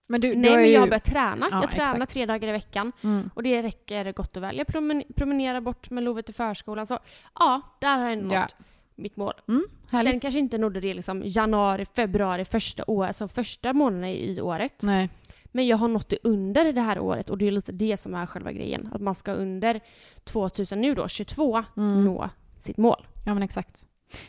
Men 0.09 0.21
du, 0.21 0.35
nej 0.35 0.55
men 0.55 0.65
ju... 0.65 0.71
jag 0.71 0.79
har 0.79 0.87
börjat 0.87 1.03
träna. 1.03 1.47
Ja, 1.51 1.61
jag 1.61 1.71
tränar 1.71 1.95
exakt. 1.95 2.13
tre 2.13 2.25
dagar 2.25 2.47
i 2.47 2.51
veckan. 2.51 2.91
Mm. 3.03 3.29
Och 3.33 3.43
det 3.43 3.63
räcker 3.63 4.13
gott 4.13 4.37
och 4.37 4.43
väl. 4.43 4.57
Jag 4.57 4.67
promen 4.67 5.03
promenerar 5.15 5.61
bort 5.61 5.89
med 5.89 6.03
Love 6.03 6.21
till 6.21 6.33
förskolan. 6.33 6.85
Så 6.85 6.99
ja, 7.39 7.61
där 7.81 7.97
har 7.97 8.09
jag 8.09 8.17
nått 8.17 8.33
Ja. 8.33 8.47
mitt 8.95 9.17
mål. 9.17 9.33
Mm, 9.47 9.65
härligt. 9.91 10.11
Sen 10.11 10.19
kanske 10.19 10.39
inte 10.39 10.57
nådde 10.57 10.79
det 10.79 10.93
liksom 10.93 11.21
januari, 11.25 11.85
februari, 11.85 12.45
första, 12.45 12.83
år, 12.87 13.05
alltså 13.05 13.27
första 13.27 13.73
månaden 13.73 14.09
i 14.09 14.41
året. 14.41 14.81
Nej. 14.83 15.09
Men 15.51 15.67
jag 15.67 15.77
har 15.77 15.87
nått 15.87 16.09
det 16.09 16.17
under 16.23 16.73
det 16.73 16.81
här 16.81 16.99
året 16.99 17.29
och 17.29 17.37
det 17.37 17.47
är 17.47 17.51
lite 17.51 17.71
det 17.71 17.97
som 17.97 18.15
är 18.15 18.25
själva 18.25 18.51
grejen. 18.51 18.89
Att 18.93 19.01
man 19.01 19.15
ska 19.15 19.33
under 19.33 19.79
2000 20.23 20.81
nu 20.81 20.95
då, 20.95 21.07
22, 21.07 21.63
Mm. 21.77 22.05
nå 22.05 22.29
sitt 22.57 22.77
mål. 22.77 23.07
Ja, 23.25 23.33
men 23.33 23.43
exakt. 23.43 23.85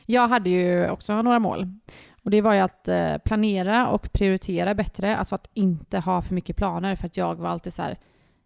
Jag 0.06 0.28
hade 0.28 0.50
ju 0.50 0.90
också 0.90 1.22
några 1.22 1.38
mål. 1.38 1.66
Och 2.24 2.30
det 2.30 2.40
var 2.40 2.54
ju 2.54 2.60
att 2.60 2.88
eh, 2.88 3.18
planera 3.18 3.88
och 3.88 4.12
prioritera 4.12 4.74
bättre. 4.74 5.16
Alltså 5.16 5.34
att 5.34 5.50
inte 5.54 5.98
ha 5.98 6.22
för 6.22 6.34
mycket 6.34 6.56
planer. 6.56 6.96
För 6.96 7.06
att 7.06 7.16
jag 7.16 7.34
var 7.34 7.48
alltid 7.48 7.72
så 7.72 7.82
här... 7.82 7.98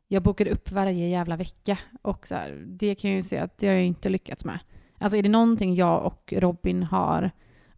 Jag 0.08 0.22
bokade 0.22 0.50
upp 0.50 0.70
varje 0.70 1.08
jävla 1.08 1.36
vecka. 1.36 1.78
Och 2.02 2.26
så 2.26 2.34
här, 2.34 2.64
det 2.66 2.94
kan 2.94 3.10
jag 3.10 3.16
ju 3.16 3.22
se 3.22 3.38
att 3.38 3.58
det 3.58 3.66
har 3.66 3.74
jag 3.74 3.84
inte 3.84 4.08
lyckats 4.08 4.44
med. 4.44 4.58
Alltså 4.98 5.18
är 5.18 5.22
det 5.22 5.28
någonting 5.28 5.74
jag 5.74 6.04
och 6.06 6.32
Robin 6.36 6.82
har 6.82 7.30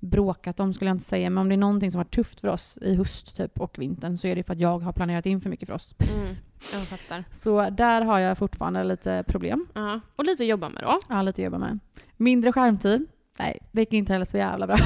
bråkat 0.07 0.61
om 0.61 0.73
skulle 0.73 0.89
jag 0.89 0.95
inte 0.95 1.05
säga. 1.05 1.31
Men 1.31 1.39
om 1.39 1.49
det 1.49 1.55
är 1.55 1.57
någonting 1.57 1.91
som 1.91 1.99
var 1.99 2.05
tufft 2.05 2.41
för 2.41 2.49
oss 2.49 2.79
i 2.83 2.95
höst 2.95 3.37
typ, 3.37 3.61
och 3.61 3.79
vintern 3.79 4.17
så 4.17 4.27
är 4.27 4.37
det 4.37 4.43
för 4.43 4.53
att 4.53 4.61
jag 4.61 4.79
har 4.79 4.93
planerat 4.93 5.27
in 5.27 5.41
för 5.41 5.51
mycket 5.51 5.67
för 5.67 5.75
oss. 5.75 5.95
Mm, 5.99 6.37
jag 6.73 6.85
fattar. 6.85 7.25
Så 7.31 7.71
där 7.71 8.03
har 8.03 8.19
jag 8.19 8.39
fortfarande 8.39 8.85
lite 8.85 9.25
problem. 9.27 9.69
Ja. 9.75 10.01
Och 10.17 10.25
lite 10.25 10.43
att 10.43 10.49
jobba 10.49 10.69
med 10.69 10.83
då. 10.83 11.15
Har 11.15 11.23
lite 11.23 11.43
att 11.43 11.45
jobba 11.45 11.59
med. 11.59 11.79
Mindre 12.17 12.53
skärmtid. 12.53 13.07
Nej, 13.39 13.59
det 13.73 13.81
gick 13.81 13.93
inte 13.93 14.13
heller 14.13 14.27
så 14.27 14.37
jävla 14.37 14.67
bra. 14.67 14.77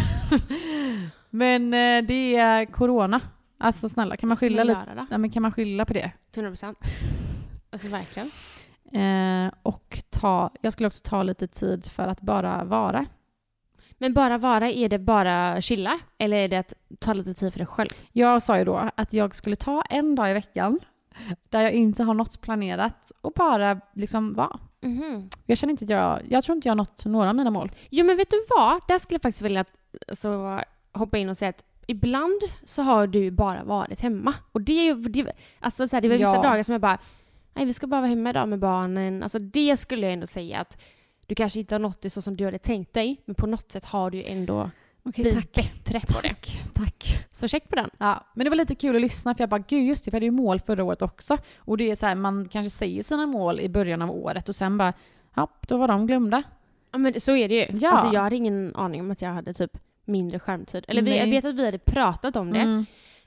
men 1.31 1.75
eh, 1.75 2.03
det 2.03 2.37
är 2.37 2.65
corona. 2.65 3.21
Alltså 3.59 3.89
snälla, 3.89 4.17
kan 4.17 4.29
man 4.29 4.37
skylla, 4.37 4.65
lite, 4.65 5.07
ja, 5.11 5.19
men 5.19 5.31
kan 5.31 5.43
man 5.43 5.53
skylla 5.53 5.85
på 5.85 5.93
det? 5.93 6.13
100 6.35 6.51
procent. 6.51 6.79
Alltså 7.73 7.89
verkligen. 7.89 8.31
Eh, 8.93 9.53
och 9.63 10.03
ta, 10.11 10.51
jag 10.61 10.73
skulle 10.73 10.87
också 10.87 11.01
ta 11.05 11.23
lite 11.23 11.47
tid 11.47 11.87
för 11.87 12.03
att 12.09 12.21
bara 12.21 12.65
vara. 12.65 13.07
Men 14.03 14.13
bara 14.15 14.39
vara, 14.39 14.71
är 14.71 14.89
det 14.89 14.99
bara 14.99 15.61
chilla? 15.61 15.99
Eller 16.19 16.37
är 16.37 16.49
det 16.49 16.57
att 16.57 16.73
ta 16.99 17.13
lite 17.13 17.35
tid 17.35 17.53
för 17.53 17.59
dig 17.59 17.67
själv? 17.67 17.89
Jag 18.13 18.43
sa 18.43 18.59
ju 18.59 18.65
då 18.65 18.91
att 18.95 19.13
jag 19.13 19.35
skulle 19.35 19.57
ta 19.57 19.83
en 19.83 20.15
dag 20.15 20.31
i 20.31 20.35
veckan 20.35 20.79
där 21.49 21.61
jag 21.63 21.73
inte 21.73 22.03
har 22.03 22.15
något 22.15 22.41
planerat 22.41 23.13
och 23.21 23.33
bara 23.33 23.81
liksom 23.95 24.35
vara. 24.35 24.59
Jag 25.47 25.59
känner 25.59 25.71
inte 25.71 25.85
att 25.85 25.91
jag, 25.91 26.21
jag 26.29 26.45
tror 26.45 26.57
inte 26.57 26.69
jag 26.69 26.71
har 26.71 26.77
nått 26.77 27.05
några 27.05 27.29
av 27.29 27.35
mina 27.35 27.51
mål. 27.51 27.71
Jo 27.91 28.07
men 28.07 28.17
vet 28.17 28.31
du 28.31 28.45
vad? 28.57 28.81
Där 28.89 28.99
skulle 28.99 29.15
jag 29.15 29.23
faktiskt 29.23 29.43
vilja 29.43 29.65
alltså, 30.09 30.61
hoppa 30.93 31.19
in 31.19 31.29
och 31.29 31.37
säga 31.37 31.49
att 31.49 31.65
ibland 31.87 32.41
så 32.65 32.83
har 32.83 33.07
du 33.07 33.31
bara 33.31 33.65
varit 33.65 34.01
hemma. 34.01 34.35
Och 34.53 34.61
det 34.61 34.73
är 34.73 34.85
ju, 34.85 34.95
det, 34.95 35.33
alltså 35.61 35.89
så 35.89 35.97
här, 35.97 36.01
det 36.01 36.09
var 36.09 36.17
vissa 36.17 36.35
Ja. 36.37 36.43
dagar 36.43 36.63
som 36.63 36.73
jag 36.73 36.81
bara, 36.81 36.99
nej 37.55 37.65
vi 37.67 37.73
ska 37.73 37.87
bara 37.87 38.01
vara 38.01 38.09
hemma 38.09 38.31
idag 38.31 38.49
med 38.49 38.59
barnen. 38.59 39.23
Alltså 39.23 39.39
det 39.39 39.77
skulle 39.77 40.07
jag 40.07 40.13
ändå 40.13 40.27
säga 40.27 40.61
att 40.61 40.79
du 41.31 41.35
kanske 41.35 41.59
inte 41.61 41.75
har 41.75 41.81
nått 41.81 42.01
det 42.01 42.11
så 42.11 42.23
som 42.23 42.37
du 42.37 42.45
hade 42.45 42.59
tänkt 42.59 42.93
dig, 42.93 43.23
men 43.25 43.35
på 43.35 43.47
något 43.47 43.73
sätt 43.73 43.85
har 43.85 44.11
du 44.11 44.19
ju 44.19 44.25
ändå 44.25 44.71
Okej, 45.03 45.23
blivit 45.23 45.53
bättre 45.53 46.01
på 46.01 46.21
det. 46.21 46.29
Tack. 46.29 46.61
Tack. 46.75 47.27
Så 47.33 47.49
check 47.49 47.69
på 47.69 47.77
den. 47.77 47.91
Ja, 47.99 48.27
men 48.35 48.45
det 48.45 48.51
var 48.51 48.57
lite 48.57 48.75
kul 48.75 48.97
att 48.97 49.03
lyssna 49.03 49.35
för 49.35 49.43
jag 49.43 49.49
bara 49.51 49.65
gud 49.69 49.87
just 49.87 50.05
det, 50.05 50.11
vi 50.11 50.17
hade 50.17 50.25
ju 50.27 50.31
mål 50.31 50.61
förra 50.61 50.85
året 50.85 51.03
också. 51.03 51.39
Och 51.59 51.77
det 51.77 51.91
är 51.91 51.97
så 51.97 52.07
här, 52.07 52.15
man 52.15 52.49
kanske 52.49 52.71
säger 52.71 53.03
sina 53.03 53.27
mål 53.27 53.61
i 53.61 53.69
början 53.69 54.03
av 54.03 54.11
året 54.11 54.49
och 54.49 54.55
sen 54.55 54.79
bara, 54.79 54.93
ja, 55.35 55.49
då 55.69 55.77
var 55.77 55.89
de 55.89 56.07
glömda. 56.07 56.43
Ja 56.93 56.99
men 56.99 57.21
så 57.21 57.37
är 57.37 57.49
det 57.49 57.55
ju. 57.55 57.79
Ja. 57.79 57.91
Alltså 57.91 58.15
jag 58.15 58.21
hade 58.21 58.37
ingen 58.37 58.77
aning 58.77 59.01
om 59.01 59.11
att 59.11 59.23
jag 59.23 59.31
hade 59.31 59.55
typ 59.55 59.79
mindre 60.05 60.39
skärmtid. 60.39 60.85
Eller 60.89 61.03
vi, 61.03 61.11
Nej. 61.11 61.19
jag 61.19 61.27
vet 61.27 61.45
att 61.45 61.55
vi 61.59 61.65
hade 61.65 61.79
pratat 61.79 62.37
om 62.37 62.53
det, 62.53 62.59
Mm. 62.61 62.87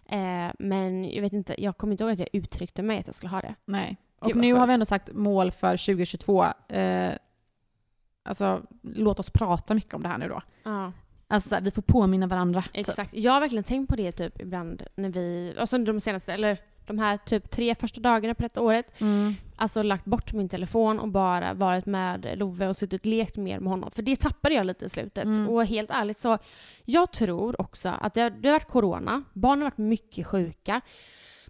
eh, 0.10 0.54
men 0.60 1.12
jag 1.12 1.22
vet 1.22 1.34
inte, 1.34 1.64
jag 1.64 1.78
kommer 1.78 1.92
inte 1.94 2.04
ihåg 2.04 2.14
att 2.14 2.20
jag 2.20 2.30
uttryckte 2.34 2.84
mig 2.84 3.00
att 3.00 3.08
jag 3.08 3.16
skulle 3.16 3.30
ha 3.30 3.42
det. 3.42 3.56
Nej. 3.66 3.98
Och 4.20 4.36
nu 4.36 4.54
har 4.54 4.68
vi 4.68 4.74
ändå 4.74 4.86
sagt 4.86 5.10
mål 5.14 5.52
för 5.52 5.78
2022. 5.78 6.44
Eh, 6.68 7.12
alltså, 8.24 8.62
låt 8.82 9.20
oss 9.20 9.30
prata 9.30 9.74
mycket 9.74 9.94
om 9.94 10.04
det 10.04 10.10
här 10.10 10.18
nu 10.18 10.28
då. 10.28 10.42
Ja. 10.64 10.92
Alltså, 11.28 11.58
vi 11.62 11.72
får 11.72 11.82
påminna 11.82 12.28
varandra. 12.28 12.62
typ. 12.62 12.70
Exakt. 12.74 13.14
Jag 13.14 13.32
har 13.32 13.40
verkligen 13.42 13.64
tänkt 13.64 13.90
på 13.90 13.96
det 13.96 14.12
typ 14.12 14.42
ibland 14.42 14.84
när 14.96 15.10
vi, 15.10 15.56
alltså 15.60 15.78
de 15.78 16.00
senaste, 16.00 16.34
eller 16.34 16.58
de 16.86 17.00
här 17.00 17.18
typ 17.18 17.52
tre 17.52 17.76
första 17.76 18.02
dagarna 18.02 18.34
på 18.36 18.42
detta 18.44 18.62
året, 18.62 19.02
Mm. 19.02 19.34
alltså 19.56 19.84
lagt 19.84 20.06
bort 20.06 20.34
min 20.34 20.50
telefon 20.50 21.00
och 21.00 21.08
bara 21.08 21.54
varit 21.54 21.86
med 21.86 22.28
Love 22.38 22.68
och 22.68 22.76
suttit 22.78 23.02
och 23.02 23.06
lekt 23.06 23.38
mer 23.38 23.60
med 23.60 23.70
honom. 23.72 23.92
För 23.92 24.02
det 24.04 24.16
tappade 24.16 24.56
jag 24.56 24.66
lite 24.66 24.86
i 24.86 24.90
slutet. 24.90 25.24
Mm. 25.24 25.50
Och 25.50 25.66
helt 25.66 25.90
ärligt 25.92 26.20
så, 26.20 26.38
jag 26.86 27.12
tror 27.12 27.62
också 27.62 27.90
att 28.02 28.14
det 28.14 28.22
har, 28.22 28.30
det 28.30 28.48
har 28.48 28.54
varit 28.56 28.68
corona, 28.68 29.24
barnen 29.34 29.62
har 29.62 29.66
varit 29.72 29.78
mycket 29.78 30.28
sjuka, 30.28 30.82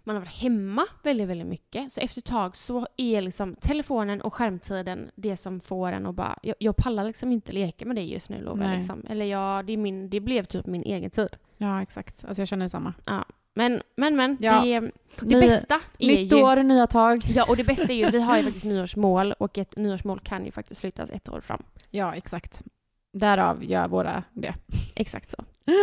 man 0.04 0.16
har 0.16 0.20
varit 0.20 0.36
hemma 0.36 0.86
väldigt, 1.02 1.28
väldigt 1.28 1.46
mycket. 1.46 1.92
Så 1.92 2.00
efter 2.00 2.20
ett 2.20 2.24
tag 2.24 2.56
så 2.56 2.86
är 2.96 3.20
liksom 3.22 3.56
telefonen 3.60 4.20
och 4.20 4.34
skärmtiden 4.34 5.10
det 5.14 5.36
som 5.36 5.60
får 5.60 5.92
en 5.92 6.06
att 6.06 6.14
bara, 6.14 6.38
jag, 6.42 6.56
jag 6.58 6.76
pallar 6.76 7.04
liksom 7.04 7.32
inte 7.32 7.52
leka 7.52 7.86
med 7.86 7.96
det 7.96 8.02
just 8.02 8.30
nu 8.30 8.42
Love. 8.42 8.74
Liksom. 8.74 9.06
Eller 9.08 9.24
jag, 9.26 9.66
det, 9.66 9.72
är 9.72 9.76
min, 9.76 10.10
det 10.10 10.20
blev 10.20 10.44
typ 10.44 10.66
min 10.66 10.82
egen 10.82 11.10
tid. 11.10 11.36
Ja, 11.56 11.82
exakt. 11.82 12.24
Alltså, 12.24 12.40
jag 12.40 12.48
känner 12.48 12.64
detsamma. 12.64 12.94
Men, 13.54 13.82
men, 13.96 14.16
men. 14.16 14.36
Ja. 14.40 14.62
Det, 14.62 14.80
det 15.20 15.34
Ny- 15.34 15.40
bästa 15.40 15.80
är 15.98 16.06
Nytt 16.06 16.32
ju... 16.32 16.42
år, 16.42 16.62
nya 16.62 16.86
tag. 16.86 17.20
Ja, 17.28 17.46
och 17.48 17.56
det 17.56 17.64
bästa 17.64 17.92
är 17.92 17.96
ju, 17.96 18.10
vi 18.10 18.20
har 18.20 18.36
ju 18.36 18.42
faktiskt 18.44 18.64
nyårsmål 18.64 19.32
och 19.32 19.58
ett 19.58 19.76
nyårsmål 19.76 20.20
kan 20.20 20.44
ju 20.44 20.50
faktiskt 20.50 20.80
flyttas 20.80 21.10
ett 21.10 21.28
år 21.28 21.40
fram. 21.40 21.62
Ja, 21.90 22.14
exakt. 22.14 22.62
Därav 23.12 23.64
gör 23.64 23.88
våra 23.88 24.22
det. 24.32 24.54
Exakt 24.94 25.30
så. 25.30 25.44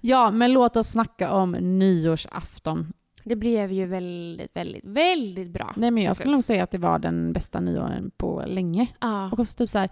Ja, 0.00 0.30
men 0.30 0.52
låt 0.52 0.76
oss 0.76 0.88
snacka 0.88 1.32
om 1.32 1.52
nyårsafton. 1.52 2.92
Det 3.28 3.36
blev 3.36 3.72
ju 3.72 3.86
väldigt, 3.86 4.56
väldigt, 4.56 4.84
väldigt 4.84 5.50
bra. 5.50 5.74
Nej, 5.76 5.90
men 5.90 6.02
jag 6.02 6.16
skulle 6.16 6.32
nog 6.32 6.44
säga 6.44 6.64
att 6.64 6.70
det 6.70 6.78
var 6.78 6.98
den 6.98 7.32
bästa 7.32 7.60
nyåren 7.60 8.10
på 8.16 8.44
länge. 8.46 8.86
Ja. 9.00 9.30
Och 9.32 9.38
också 9.40 9.56
typ 9.56 9.70
så 9.70 9.78
här, 9.78 9.88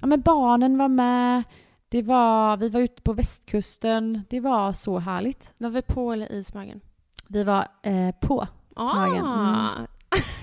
ja 0.00 0.06
men 0.06 0.20
barnen 0.20 0.78
var 0.78 0.88
med, 0.88 1.42
det 1.88 2.02
var, 2.02 2.56
vi 2.56 2.68
var 2.68 2.80
ute 2.80 3.02
på 3.02 3.12
västkusten, 3.12 4.22
det 4.30 4.40
var 4.40 4.72
så 4.72 4.98
härligt. 4.98 5.52
Var 5.58 5.70
vi 5.70 5.82
på 5.82 6.12
eller 6.12 6.32
i 6.32 6.44
Smögen? 6.44 6.80
Vi 7.28 7.44
var 7.44 7.66
eh, 7.82 8.14
på 8.20 8.46
Smögen. 8.76 9.24
Mm. 9.24 9.28
Ah. 9.28 9.86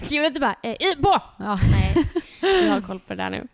Kul 0.02 0.26
att 0.26 0.34
du 0.34 0.40
bara, 0.40 0.56
eh, 0.64 0.72
i, 0.72 0.96
på! 1.02 1.22
Ja. 1.38 1.60
Nej, 1.72 2.06
vi 2.42 2.70
har 2.70 2.82
koll 2.82 3.00
på 3.00 3.16
det 3.16 3.24
där 3.24 3.30
nu. 3.30 3.48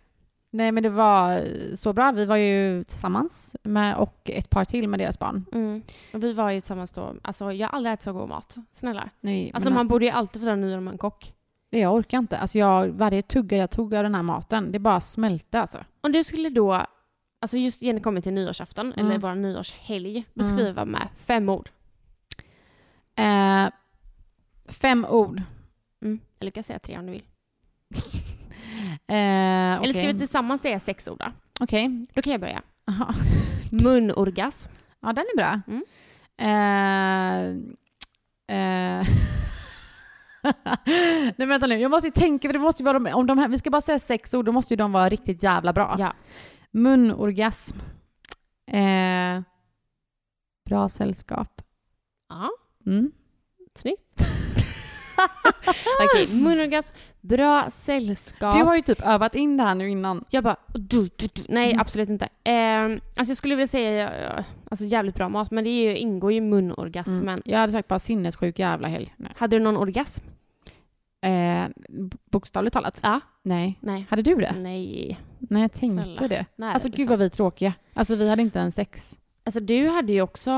Nej 0.50 0.72
men 0.72 0.82
det 0.82 0.88
var 0.90 1.44
så 1.76 1.92
bra, 1.92 2.12
vi 2.12 2.24
var 2.24 2.36
ju 2.36 2.84
tillsammans 2.84 3.56
med, 3.62 3.96
och 3.96 4.30
ett 4.30 4.50
par 4.50 4.64
till 4.64 4.88
med 4.88 5.00
deras 5.00 5.18
barn. 5.18 5.44
Mm. 5.52 5.82
Och 6.12 6.22
vi 6.24 6.32
var 6.32 6.50
ju 6.50 6.60
tillsammans 6.60 6.92
då, 6.92 7.14
alltså 7.22 7.52
jag 7.52 7.68
har 7.68 7.76
aldrig 7.76 7.92
ätit 7.92 8.04
så 8.04 8.12
god 8.12 8.28
mat. 8.28 8.56
Snälla. 8.72 9.10
Nej, 9.20 9.50
Alltså 9.54 9.70
man 9.70 9.88
borde 9.88 10.04
ju 10.04 10.10
alltid 10.10 10.42
få 10.44 10.54
nyår 10.54 10.80
med 10.80 10.92
en 10.92 10.98
kock. 10.98 11.32
Jag 11.70 11.94
orkar 11.94 12.18
inte, 12.18 12.38
alltså 12.38 12.58
jag, 12.58 12.88
varje 12.88 13.22
tugga 13.22 13.56
jag 13.58 13.70
tog 13.70 13.94
av 13.94 14.02
den 14.02 14.14
här 14.14 14.22
maten, 14.22 14.72
det 14.72 14.78
bara 14.78 15.00
smälte 15.00 15.60
alltså. 15.60 15.84
Om 16.00 16.12
du 16.12 16.24
skulle 16.24 16.48
då, 16.50 16.86
alltså 17.40 17.56
just 17.56 17.82
när 17.82 17.92
det 17.92 18.00
kommer 18.00 18.20
till 18.20 18.32
nyårsafton, 18.32 18.92
Mm. 18.92 19.06
eller 19.06 19.18
vår 19.18 19.34
nyårshelg, 19.34 20.24
beskriva 20.34 20.84
med 20.84 21.08
fem 21.16 21.48
ord. 21.48 21.70
Eh, 23.18 23.66
fem 24.68 25.06
ord. 25.08 25.42
Mm. 26.02 26.20
Eller 26.40 26.50
kan 26.50 26.58
jag 26.58 26.64
säga 26.64 26.78
tre 26.78 26.98
om 26.98 27.06
du 27.06 27.12
vill. 27.12 27.22
Eh, 29.08 29.16
Eller 29.16 29.92
ska 29.92 30.00
okej. 30.02 30.12
vi 30.12 30.18
tillsammans 30.18 30.62
säga 30.62 30.80
sex 30.80 31.08
ord 31.08 31.18
då? 31.18 31.26
Okej. 31.60 32.02
Då 32.14 32.22
kan 32.22 32.32
jag 32.32 32.40
börja. 32.40 32.62
Aha. 32.88 33.14
Munorgasm. 33.72 34.70
Ja, 35.00 35.12
den 35.12 35.24
är 35.34 35.36
bra. 35.36 35.60
Mm. 35.66 35.82
Eh, 36.38 37.46
eh. 38.56 39.06
Nej 41.36 41.46
vänta 41.48 41.66
nu, 41.66 41.78
jag 41.78 41.90
måste 41.90 42.06
ju 42.08 42.12
tänka, 42.12 42.48
för 42.48 42.52
det 42.52 42.58
måste 42.58 42.82
ju 42.82 42.84
vara 42.84 42.98
de, 42.98 43.12
om 43.12 43.26
de 43.26 43.38
här, 43.38 43.48
vi 43.48 43.58
ska 43.58 43.70
bara 43.70 43.80
säga 43.80 43.98
sex 43.98 44.34
ord, 44.34 44.44
då 44.44 44.52
måste 44.52 44.72
ju 44.74 44.76
de 44.76 44.92
vara 44.92 45.08
riktigt 45.08 45.42
jävla 45.42 45.72
bra. 45.72 45.96
Ja. 45.98 46.12
Munorgasm. 46.70 47.78
Eh, 48.70 49.40
bra 50.68 50.88
sällskap. 50.88 51.62
Ja, 52.28 52.50
Mm. 52.86 53.10
snyggt. 53.74 54.20
Okej, 56.04 56.28
munorgasm, 56.36 56.92
bra 57.28 57.70
sällskap. 57.70 58.54
Du 58.56 58.62
har 58.62 58.76
ju 58.76 58.82
typ 58.82 59.00
övat 59.06 59.34
in 59.34 59.56
det 59.56 59.62
här 59.62 59.74
nu 59.74 59.90
innan. 59.90 60.24
Jag 60.30 60.44
bara, 60.44 60.56
du, 60.74 61.02
du, 61.16 61.28
du. 61.32 61.42
nej 61.48 61.68
Mm. 61.70 61.80
absolut 61.80 62.08
inte. 62.08 62.28
Eh, 62.44 62.82
alltså 62.84 63.30
jag 63.30 63.36
skulle 63.36 63.54
vilja 63.54 63.66
säga, 63.68 64.44
alltså 64.70 64.84
jävligt 64.86 65.14
bra 65.14 65.28
mat, 65.28 65.50
men 65.50 65.64
det 65.64 65.70
är 65.70 65.90
ju, 65.90 65.96
ingår 65.96 66.32
ju 66.32 66.38
i 66.38 66.40
munorgasmen. 66.40 67.28
Mm. 67.28 67.42
Jag 67.44 67.58
hade 67.58 67.72
sagt 67.72 67.88
bara 67.88 67.98
sinnessjuk 67.98 68.58
jävla 68.58 68.88
helg. 68.88 69.14
Nej. 69.16 69.32
Hade 69.36 69.56
du 69.58 69.62
någon 69.64 69.76
orgasm? 69.76 70.24
Eh, 71.20 71.64
bokstavligt 72.30 72.72
talat? 72.74 73.00
Ja. 73.02 73.20
Nej. 73.42 73.78
Nej. 73.80 74.06
Hade 74.10 74.22
du 74.22 74.34
det? 74.34 74.52
Nej. 74.58 75.20
Nej, 75.38 75.62
jag 75.62 75.72
tänkte 75.72 76.04
Snälla. 76.04 76.28
det. 76.28 76.46
Nej, 76.56 76.74
Alltså 76.74 76.88
gud 76.88 77.08
vad 77.08 77.18
vi 77.18 77.24
är 77.24 77.28
tråkiga. 77.28 77.72
Alltså 77.94 78.14
vi 78.16 78.28
hade 78.30 78.42
inte 78.42 78.58
ens 78.58 78.74
sex. 78.74 79.18
Alltså 79.44 79.60
du 79.60 79.88
hade 79.88 80.12
ju 80.12 80.22
också, 80.22 80.50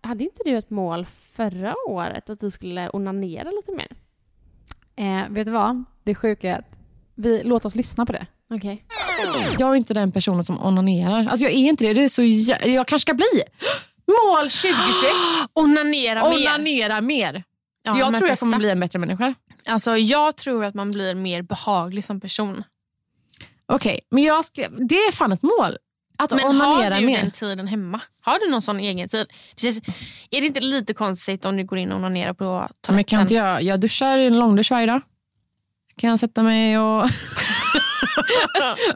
hade 0.00 0.24
inte 0.24 0.40
du 0.44 0.56
ett 0.56 0.70
mål 0.70 1.04
förra 1.06 1.74
året 1.88 2.30
att 2.30 2.40
du 2.40 2.50
skulle 2.50 2.90
onanera 2.90 3.50
lite 3.50 3.72
mer? 3.72 3.88
Eh, 4.96 5.28
vet 5.30 5.46
du 5.46 5.52
vad? 5.52 5.84
Det 6.06 6.14
sjuka 6.14 6.50
är 6.50 6.58
att 6.58 6.64
vi, 7.14 7.42
låt 7.44 7.64
oss 7.64 7.74
lyssna 7.74 8.06
på 8.06 8.12
det. 8.12 8.26
Okej. 8.54 8.84
Jag 9.58 9.70
är 9.70 9.74
inte 9.74 9.94
den 9.94 10.12
personen 10.12 10.44
som 10.44 10.60
onanerar. 10.64 11.18
Alltså 11.26 11.44
jag 11.44 11.52
är 11.52 11.56
inte 11.56 11.84
det. 11.84 11.94
det 11.94 12.04
är 12.04 12.08
så 12.08 12.22
jä- 12.22 12.66
jag 12.68 12.86
kanske 12.86 13.02
ska 13.02 13.14
bli. 13.14 13.42
Mål 14.06 14.40
2021. 14.42 15.12
Onanera 15.54 16.30
mer. 16.30 16.36
Onanera 16.36 17.00
mer. 17.00 17.44
Ja, 17.84 17.98
jag 17.98 18.08
tror 18.08 18.20
jag 18.22 18.30
testa. 18.30 18.46
kommer 18.46 18.58
bli 18.58 18.70
en 18.70 18.80
bättre 18.80 18.98
människa. 18.98 19.34
Alltså, 19.68 19.96
jag 19.96 20.36
tror 20.36 20.64
att 20.64 20.74
man 20.74 20.90
blir 20.90 21.14
mer 21.14 21.42
behaglig 21.42 22.04
som 22.04 22.20
person. 22.20 22.64
Okej, 23.72 24.00
men 24.10 24.22
jag 24.24 24.44
ska, 24.44 24.68
det 24.68 24.94
är 24.94 25.12
fan 25.12 25.32
ett 25.32 25.42
mål. 25.42 25.76
Att 26.18 26.30
Men 26.30 26.40
har 26.40 26.50
onanera 26.50 27.00
du 27.00 27.06
mer. 27.06 27.20
den 27.22 27.30
tiden 27.30 27.66
hemma? 27.66 28.00
Har 28.20 28.38
du 28.38 28.50
någon 28.50 28.62
sån 28.62 28.80
egen 28.80 29.08
tid? 29.08 29.26
Det 29.54 29.60
känns, 29.62 29.78
är 30.30 30.40
det 30.40 30.46
inte 30.46 30.60
lite 30.60 30.94
konstigt 30.94 31.44
om 31.44 31.56
du 31.56 31.64
går 31.64 31.78
in 31.78 31.92
och 31.92 31.98
onanerar 31.98 32.32
på 32.32 32.44
toaletten? 32.44 32.94
Men 32.94 33.04
kan 33.04 33.20
inte 33.20 33.34
jag, 33.34 33.62
jag 33.62 33.80
duschar 33.80 34.18
en 34.18 34.38
långdusch 34.38 34.70
varje 34.70 34.86
dag. 34.86 35.00
Kan 36.00 36.10
jag 36.10 36.18
sätta 36.18 36.42
mig 36.42 36.78
och... 36.78 37.02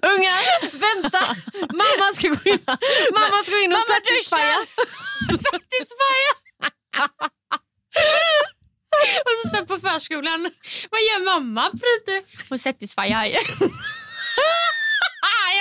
Ungar, 0.03 0.41
vänta! 0.81 1.37
Mamma 1.73 2.13
ska 2.15 2.29
gå 2.29 2.51
in, 2.51 2.59
mamma 3.15 3.43
ska 3.43 3.53
gå 3.53 3.59
in 3.59 3.73
och 3.73 3.81
satisfya. 3.81 4.67
Satisfya! 5.29 6.31
och 9.25 9.33
så 9.43 9.49
sen 9.57 9.67
på 9.67 9.79
förskolan, 9.79 10.51
vad 10.91 11.01
gör 11.01 11.25
mamma? 11.25 11.71
Bryter 11.71 12.23
och 12.51 12.61
satisfya. 12.61 13.25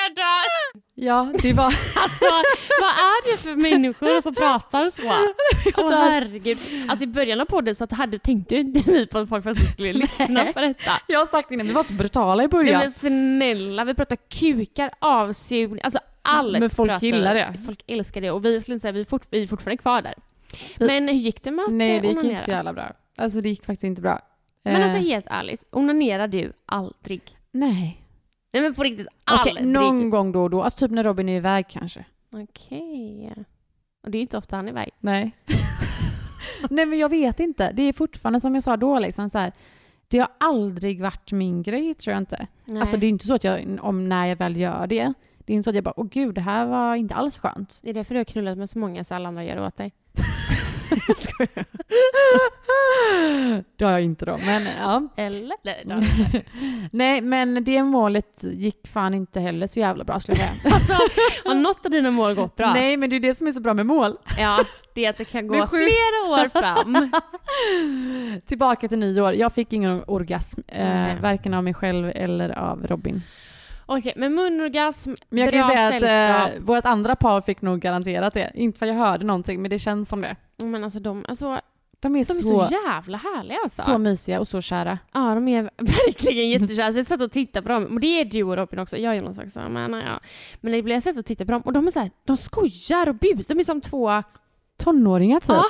Jag 0.05 0.15
dör! 0.15 0.81
Ja, 0.96 1.31
det 1.41 1.53
var... 1.53 1.63
Vad, 2.22 2.43
vad 2.81 2.89
är 2.91 3.31
det 3.31 3.43
för 3.43 3.55
människor 3.55 4.22
som 4.22 4.36
pratar 4.36 4.89
så? 4.89 5.01
Åh 5.81 5.91
herregud. 5.91 6.58
Alltså 6.88 7.03
i 7.03 7.08
början 7.08 7.41
av 7.41 7.46
podden 7.46 7.75
så 7.75 7.88
hade, 7.91 8.19
tänkte 8.19 8.55
ju 8.55 8.62
inte 8.62 8.91
vi 8.91 9.08
på 9.08 9.17
att 9.17 9.29
folk 9.29 9.43
faktiskt 9.43 9.72
skulle 9.72 9.93
lyssna 9.93 10.46
på 10.53 10.60
detta. 10.62 10.91
Jag 11.08 11.19
har 11.19 11.25
sagt 11.25 11.51
innan, 11.51 11.67
vi 11.67 11.74
var 11.74 11.84
så 11.84 11.93
brutala 11.93 12.43
i 12.43 12.46
Nej 12.46 12.48
början. 12.48 12.79
men 12.81 12.91
snälla, 12.91 13.84
vi 13.86 13.93
pratar 13.93 14.15
kukar, 14.15 14.91
avsugning, 15.00 15.81
alltså 15.84 16.00
allt 16.22 16.60
Men 16.60 16.69
folk 16.69 16.89
pratar 16.89 17.08
gillar 17.08 17.36
det. 17.36 17.53
Folk 17.65 17.84
älskar 17.88 18.22
det 18.22 18.31
och 18.31 18.46
vi 18.46 18.62
skulle 18.62 18.79
säga 18.79 18.91
vi 18.91 19.00
är, 19.00 19.05
fort, 19.05 19.27
vi 19.29 19.43
är 19.43 19.48
fortfarande 19.48 19.77
kvar 19.81 20.01
där. 20.01 20.15
Men 20.77 21.08
hur 21.08 21.15
gick 21.15 21.43
det 21.43 21.51
med 21.51 21.65
att 21.65 21.72
Nej, 21.72 21.96
eh, 21.96 22.01
det 22.01 22.08
gick 22.08 22.17
onanera? 22.17 22.34
inte 22.34 22.46
så 22.46 22.51
jävla 22.51 22.74
bra. 22.74 22.91
Alltså 23.17 23.41
det 23.41 23.50
gick 23.50 23.65
faktiskt 23.65 23.84
inte 23.84 24.01
bra. 24.01 24.19
Men 24.63 24.75
Eh, 24.75 24.84
alltså 24.84 24.98
helt 24.98 25.25
ärligt, 25.29 25.63
onanerar 25.72 26.27
du 26.27 26.53
aldrig? 26.65 27.22
Nej. 27.51 28.01
Nej 28.51 28.63
men 28.63 28.73
på 28.73 28.83
riktigt, 28.83 29.07
Okej, 29.31 29.51
aldrig? 29.51 29.67
någon 29.67 30.09
gång 30.09 30.31
då 30.31 30.43
och 30.43 30.49
då. 30.49 30.63
Alltså 30.63 30.79
typ 30.87 30.91
när 30.91 31.03
Robin 31.03 31.29
är 31.29 31.37
iväg 31.37 31.67
kanske. 31.69 32.05
Okej. 32.33 33.33
Och 34.03 34.11
det 34.11 34.17
är 34.17 34.19
ju 34.19 34.21
inte 34.21 34.37
ofta 34.37 34.55
han 34.55 34.65
är 34.67 34.71
iväg. 34.71 34.89
Nej. 34.99 35.31
Nej 36.69 36.85
men 36.85 36.99
jag 36.99 37.09
vet 37.09 37.39
inte. 37.39 37.71
Det 37.71 37.83
är 37.83 37.93
fortfarande 37.93 38.39
som 38.39 38.53
jag 38.53 38.63
sa 38.63 38.77
då 38.77 38.99
liksom 38.99 39.29
så 39.29 39.37
här. 39.37 39.53
Det 40.07 40.19
har 40.19 40.29
aldrig 40.37 41.01
varit 41.01 41.31
min 41.31 41.63
grej 41.63 41.93
tror 41.93 42.11
jag 42.11 42.21
inte. 42.21 42.47
Nej. 42.65 42.81
Alltså 42.81 42.97
det 42.97 43.05
är 43.05 43.09
inte 43.09 43.27
så 43.27 43.33
att 43.33 43.43
jag, 43.43 43.79
om 43.81 44.09
när 44.09 44.25
jag 44.25 44.35
väl 44.35 44.57
gör 44.57 44.87
det, 44.87 45.13
det 45.37 45.53
är 45.53 45.55
inte 45.55 45.63
så 45.63 45.69
att 45.69 45.75
jag 45.75 45.83
bara, 45.83 45.99
åh 45.99 46.07
gud, 46.11 46.35
det 46.35 46.41
här 46.41 46.65
var 46.65 46.95
inte 46.95 47.15
alls 47.15 47.37
skönt. 47.39 47.79
Det 47.83 47.89
är 47.89 47.93
därför 47.93 48.15
du 48.15 48.19
har 48.19 48.25
knullat 48.25 48.57
med 48.57 48.69
så 48.69 48.79
många 48.79 49.03
så 49.03 49.15
alla 49.15 49.27
andra 49.27 49.43
gör 49.43 49.55
det 49.55 49.65
åt 49.65 49.75
dig. 49.75 49.93
jag 51.08 51.17
skojar. 51.17 51.65
det 53.77 53.86
har 53.86 53.91
jag 53.91 54.01
inte 54.01 54.25
då, 54.25 54.38
men 54.46 54.67
ja. 54.79 55.08
Eller? 55.15 55.55
Nej, 55.63 55.84
då. 55.86 55.96
Nej, 56.91 57.22
men 57.22 57.63
det 57.63 57.84
målet 57.84 58.43
gick 58.43 58.88
fan 58.88 59.13
inte 59.13 59.39
heller 59.39 59.67
så 59.67 59.79
jävla 59.79 60.03
bra 60.03 60.19
skulle 60.19 60.38
jag 60.38 60.48
säga. 60.50 60.74
alltså, 60.75 60.93
har 61.46 61.55
något 61.55 61.86
av 61.86 61.91
dina 61.91 62.12
mål 62.12 62.36
gått 62.36 62.55
bra? 62.55 62.74
Nej, 62.74 62.98
men 62.98 63.10
det 63.10 63.15
är 63.15 63.19
det 63.19 63.34
som 63.34 63.48
är 63.48 63.51
så 63.51 63.62
bra 63.62 63.74
med 63.74 63.86
mål. 63.86 64.17
Ja, 64.39 64.65
det 64.96 65.05
är 65.05 65.10
att 65.10 65.17
det 65.17 65.25
kan 65.25 65.48
gå 65.48 65.53
Det 65.55 65.67
flera 65.67 66.43
år 66.43 66.50
fram. 66.60 67.12
Tillbaka 68.46 68.88
till 68.88 69.00
nyår. 69.00 69.34
Jag 69.34 69.53
fick 69.53 69.74
ingen 69.74 70.03
orgasm, 70.08 70.62
eh, 70.67 70.86
Nej. 70.86 71.17
varken 71.22 71.53
av 71.53 71.63
mig 71.63 71.74
själv 71.74 72.12
eller 72.15 72.60
av 72.60 72.88
Robin. 72.88 73.22
Okej, 73.86 74.13
men 74.15 74.34
munorgasm, 74.36 75.13
Men 75.29 75.39
jag 75.39 75.51
bra 75.53 75.62
kan 75.62 75.69
ju 75.69 75.75
säga 75.75 75.88
att 75.88 76.01
sällskap. 76.01 76.58
eh, 76.58 76.63
vårt 76.65 76.86
andra 76.86 77.15
par 77.15 77.41
fick 77.41 77.62
nog 77.62 77.79
garanterat 77.79 78.34
det. 78.34 78.51
Inte 78.55 78.79
för 78.79 78.86
att 78.86 78.91
jag 78.93 79.00
hörde 79.00 79.25
någonting, 79.25 79.62
men 79.62 79.69
det 79.72 79.79
känns 79.79 80.10
som 80.10 80.22
det. 80.22 80.36
Men 80.59 80.83
alltså 80.83 80.99
de, 80.99 81.25
alltså 81.27 81.61
De 81.99 82.15
är, 82.15 82.25
De 82.25 82.37
är 82.37 82.41
så, 82.41 82.67
så 82.67 82.73
jävla 82.85 83.17
härliga 83.17 83.57
alltså. 83.63 83.81
så 83.81 83.97
mysiga 83.97 84.39
och 84.39 84.47
så 84.47 84.61
kära. 84.61 84.99
Ja, 85.13 85.35
de 85.35 85.47
är 85.47 85.63
verkligen 85.77 86.49
jättekära. 86.49 86.93
Så 86.93 86.99
jag 86.99 87.07
satt 87.07 87.21
och 87.21 87.31
tittade 87.31 87.63
på 87.63 87.69
dem. 87.69 87.85
Och 87.85 87.99
det 87.99 88.07
är 88.07 88.25
du 88.25 88.43
och 88.43 88.55
Robin 88.55 88.79
också. 88.79 88.97
Jag 88.97 89.11
och 89.11 89.17
Jonas 89.17 89.39
också. 89.39 89.59
Men, 89.69 89.93
ja. 89.93 90.19
men 90.61 90.85
det 90.85 90.93
jag 90.93 91.03
satt 91.03 91.17
och 91.17 91.25
tittade 91.25 91.45
på 91.45 91.51
dem 91.51 91.61
och 91.61 91.73
de 91.73 91.87
är 91.87 91.91
så 91.91 91.99
här, 91.99 92.11
de 92.25 92.37
skojar 92.37 93.09
och 93.09 93.15
bus. 93.15 93.47
De 93.47 93.59
är 93.59 93.63
som 93.63 93.81
två... 93.81 94.23
Tonåringar 94.77 95.39
typ. 95.39 95.49
Ja, 95.49 95.65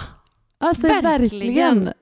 alltså 0.57 0.87
verkligen. 0.87 1.21
verkligen. 1.21 1.93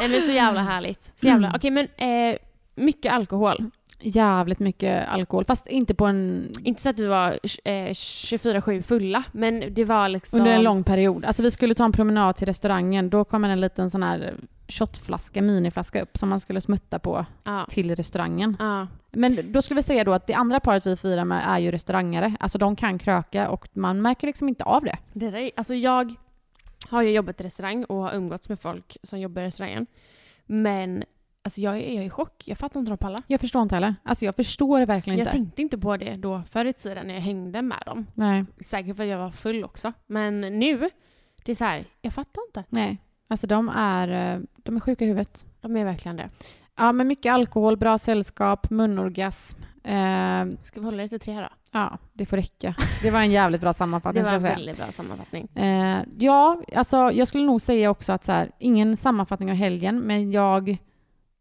Nej 0.00 0.08
men 0.08 0.22
så 0.22 0.30
jävla 0.30 0.60
härligt. 0.60 1.12
Så 1.16 1.26
jävla. 1.26 1.48
Mm. 1.48 1.56
Okej 1.56 1.70
men 1.70 1.88
eh, 1.96 2.38
mycket 2.74 3.12
alkohol. 3.12 3.70
Jävligt 4.04 4.58
mycket 4.58 5.08
alkohol. 5.08 5.44
Fast 5.44 5.66
inte 5.66 5.94
på 5.94 6.06
en... 6.06 6.50
Inte 6.64 6.82
så 6.82 6.88
att 6.88 6.98
vi 6.98 7.06
var 7.06 7.30
eh, 7.64 7.72
24-7 7.72 8.82
fulla, 8.82 9.24
men 9.32 9.74
det 9.74 9.84
var 9.84 10.08
liksom... 10.08 10.38
Under 10.38 10.52
en 10.52 10.62
lång 10.62 10.84
period. 10.84 11.24
Alltså 11.24 11.42
vi 11.42 11.50
skulle 11.50 11.74
ta 11.74 11.84
en 11.84 11.92
promenad 11.92 12.36
till 12.36 12.46
restaurangen. 12.46 13.10
Då 13.10 13.24
kom 13.24 13.44
en 13.44 13.60
liten 13.60 13.90
sån 13.90 14.02
här 14.02 14.34
shotflaska, 14.68 15.42
miniflaska 15.42 16.02
upp 16.02 16.16
som 16.18 16.28
man 16.28 16.40
skulle 16.40 16.60
smutta 16.60 16.98
på 16.98 17.26
Ja. 17.44 17.66
till 17.70 17.96
restaurangen. 17.96 18.56
Ja. 18.58 18.86
Men 19.10 19.52
då 19.52 19.62
skulle 19.62 19.78
vi 19.78 19.82
säga 19.82 20.04
då 20.04 20.12
att 20.12 20.26
det 20.26 20.34
andra 20.34 20.60
paret 20.60 20.86
vi 20.86 20.96
firar 20.96 21.24
med 21.24 21.44
är 21.46 21.58
ju 21.58 21.70
restaurangare. 21.70 22.34
Alltså 22.40 22.58
de 22.58 22.76
kan 22.76 22.98
kröka 22.98 23.48
och 23.48 23.68
man 23.72 24.02
märker 24.02 24.26
liksom 24.26 24.48
inte 24.48 24.64
av 24.64 24.84
det. 24.84 24.98
Det 25.12 25.30
där, 25.30 25.38
är- 25.38 25.50
alltså 25.56 25.74
jag 25.74 26.14
har 26.88 27.02
ju 27.02 27.10
jobbat 27.10 27.40
i 27.40 27.44
restaurang 27.44 27.84
och 27.84 27.96
har 27.96 28.14
umgåtts 28.14 28.48
med 28.48 28.60
folk 28.60 28.96
som 29.02 29.20
jobbar 29.20 29.42
i 29.42 29.46
restaurangen. 29.46 29.86
Men 30.46 31.04
alltså 31.42 31.60
jag, 31.60 31.76
är, 31.76 31.80
jag 31.80 32.02
är 32.02 32.06
i 32.06 32.10
chock. 32.10 32.42
Jag 32.46 32.58
fattar 32.58 32.80
inte 32.80 32.92
de 32.92 32.98
pallar. 32.98 33.20
Jag 33.26 33.40
förstår 33.40 33.62
inte 33.62 33.74
heller. 33.74 33.94
Alltså 34.02 34.24
jag 34.24 34.36
förstår 34.36 34.86
verkligen 34.86 35.18
Jag 35.18 35.26
inte. 35.26 35.36
tänkte 35.36 35.62
inte 35.62 35.78
på 35.78 35.96
det 35.96 36.16
då 36.16 36.42
förr 36.50 36.64
i 36.64 36.72
tiden 36.72 37.06
när 37.06 37.14
jag 37.14 37.20
hängde 37.20 37.62
med 37.62 37.82
dem. 37.86 38.06
Nej, 38.14 38.44
Säkert 38.60 38.96
för 38.96 39.02
att 39.02 39.08
jag 39.08 39.18
var 39.18 39.30
full 39.30 39.64
också. 39.64 39.92
Men 40.06 40.40
nu, 40.40 40.90
det 41.44 41.52
är 41.52 41.56
så 41.56 41.64
här, 41.64 41.84
jag 42.00 42.12
fattar 42.12 42.42
inte. 42.48 42.64
nej. 42.68 42.98
Alltså 43.28 43.46
de 43.46 43.68
är, 43.68 44.34
eh, 44.34 44.40
de 44.56 44.76
är 44.76 44.80
sjuka 44.80 45.04
i 45.04 45.08
huvudet. 45.08 45.44
De 45.60 45.76
är 45.76 45.84
verkligen 45.84 46.16
det. 46.16 46.28
Ja, 46.76 46.92
men 46.92 47.08
mycket 47.08 47.32
alkohol, 47.32 47.76
bra 47.76 47.98
sällskap, 47.98 48.70
munorgasm. 48.70 49.58
Eh, 49.84 50.46
Ska 50.62 50.80
vi 50.80 50.84
hålla 50.84 51.02
det 51.02 51.08
till 51.08 51.20
tre 51.20 51.40
då? 51.40 51.48
ja, 51.72 51.98
det 52.12 52.26
får 52.26 52.36
räcka. 52.36 52.74
Det 53.02 53.10
var 53.10 53.20
en 53.20 53.30
jävligt 53.30 53.60
bra 53.60 53.68
Det 53.70 53.74
sammanfattning 53.74 54.22
var 54.24 54.30
ska 54.30 54.36
en 54.46 54.50
jag 54.52 54.56
väldigt 54.58 54.76
bra 54.78 54.86
sammanfattning. 54.92 55.48
Eh, 55.54 55.98
ja, 56.18 56.62
alltså 56.76 56.96
jag 57.12 57.28
skulle 57.28 57.44
nog 57.44 57.60
säga 57.60 57.90
också 57.90 58.12
att 58.12 58.24
så 58.24 58.32
här, 58.32 58.50
ingen 58.58 58.96
sammanfattning 58.96 59.50
av 59.50 59.56
helgen, 59.56 60.00
men 60.00 60.30
jag 60.30 60.76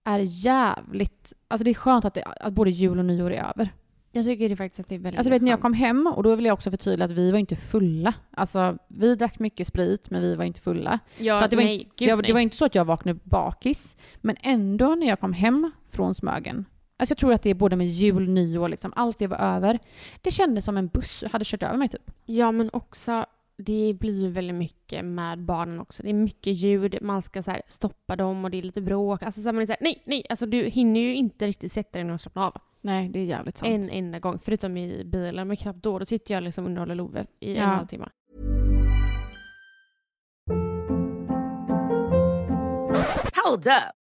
är 0.04 0.20
jävligt... 0.46 1.34
Alltså 1.48 1.64
det 1.64 1.70
är 1.70 1.74
skönt 1.74 2.06
att, 2.06 2.14
det, 2.14 2.24
att 2.24 2.54
både 2.54 2.70
jul 2.70 3.00
och 3.00 3.06
nyår 3.06 3.32
är 3.32 3.44
över. 3.44 3.70
Jag 4.12 4.26
tycker 4.26 4.50
det 4.50 4.56
faktiskt 4.56 4.80
att 4.80 4.90
det 4.90 4.96
är 4.96 5.00
väldigt 5.00 5.18
Alltså 5.18 5.30
du 5.30 5.36
vet 5.36 5.42
när 5.42 5.52
jag 5.52 5.62
kom 5.62 5.74
hem, 5.74 6.08
och 6.08 6.24
då 6.24 6.36
vill 6.36 6.46
jag 6.46 6.54
också 6.54 6.72
förtydliga 6.72 7.06
att 7.06 7.12
vi 7.12 7.32
var 7.32 7.40
inte 7.40 7.56
fulla. 7.56 8.14
Alltså 8.32 8.78
vi 8.88 9.16
drack 9.16 9.40
mycket 9.40 9.68
sprit, 9.68 10.10
men 10.10 10.22
vi 10.22 10.36
var 10.36 10.44
inte 10.44 10.62
fulla. 10.62 11.00
Ja, 11.18 11.42
så 11.42 11.48
det, 11.48 11.56
var 11.56 11.64
nej, 11.64 11.78
inte, 11.78 11.92
gud, 11.96 12.10
jag, 12.10 12.18
nej. 12.18 12.28
det 12.28 12.34
var 12.34 12.40
inte 12.40 12.58
så 12.58 12.66
att 12.66 12.76
jag 12.76 12.86
vaknade 12.86 13.20
bakis, 13.24 13.98
men 14.18 14.36
ändå 14.42 14.96
när 14.96 15.08
jag 15.08 15.20
kom 15.20 15.34
hem 15.34 15.72
från 15.90 16.16
Smögen, 16.16 16.66
alltså 16.98 17.12
jag 17.12 17.18
tror 17.18 17.34
att 17.34 17.44
det 17.44 17.50
är 17.50 17.56
både 17.56 17.76
med 17.76 17.88
jul, 17.88 18.30
nyår, 18.30 18.70
liksom, 18.70 18.94
allt 18.96 19.20
det 19.20 19.28
var 19.28 19.38
över. 19.38 19.80
Det 20.22 20.32
kändes 20.32 20.66
som 20.66 20.78
en 20.78 20.88
buss 20.88 21.24
hade 21.32 21.46
kört 21.46 21.64
över 21.64 21.78
mig 21.78 21.90
typ. 21.90 22.12
Ja, 22.26 22.52
men 22.52 22.70
också 22.74 23.26
det 23.62 23.94
blir 24.00 24.22
ju 24.24 24.30
väldigt 24.30 24.56
mycket 24.56 25.06
med 25.06 25.40
barnen 25.40 25.80
också. 25.80 26.04
Det 26.04 26.10
är 26.10 26.14
mycket 26.14 26.54
ljud, 26.54 26.98
man 27.02 27.22
ska 27.22 27.44
så 27.44 27.52
här 27.52 27.62
stoppa 27.68 28.16
dem 28.16 28.46
och 28.46 28.52
det 28.52 28.58
är 28.58 28.62
lite 28.62 28.82
bråk. 28.82 29.24
Alltså 29.24 29.42
så 29.42 29.48
här, 29.48 29.54
man 29.54 29.62
är 29.62 29.66
så 29.66 29.72
här, 29.72 29.80
nej, 29.82 30.04
nej, 30.06 30.26
alltså 30.30 30.46
du 30.46 30.64
hinner 30.64 31.00
ju 31.00 31.16
inte 31.16 31.48
riktigt 31.48 31.72
sätta 31.72 31.98
dig 32.00 32.04
ner 32.04 32.14
och 32.14 32.22
slappna 32.22 32.48
av. 32.48 32.58
Nej, 32.82 33.10
det 33.10 33.20
är 33.20 33.24
jävligt 33.24 33.58
sant. 33.58 33.70
En 33.72 33.90
enda 33.90 34.20
gång, 34.20 34.40
förutom 34.44 34.78
i 34.78 35.04
bilen, 35.06 35.48
men 35.48 35.58
knappt 35.58 35.84
då. 35.84 36.00
Då 36.00 36.06
sitter 36.06 36.34
jag 36.34 36.44
liksom 36.44 36.64
och 36.64 36.70
underhåller 36.70 36.96
Love 36.96 37.26
i 37.40 37.50
en 37.56 37.64
Ja. 37.64 37.68
halvtimme. 37.70 38.08
Hold 43.46 43.68
up. 43.68 44.01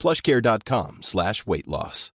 plushcare.com 0.00 0.98
slash 1.00 1.34
weight 1.46 1.66
loss. 1.66 2.12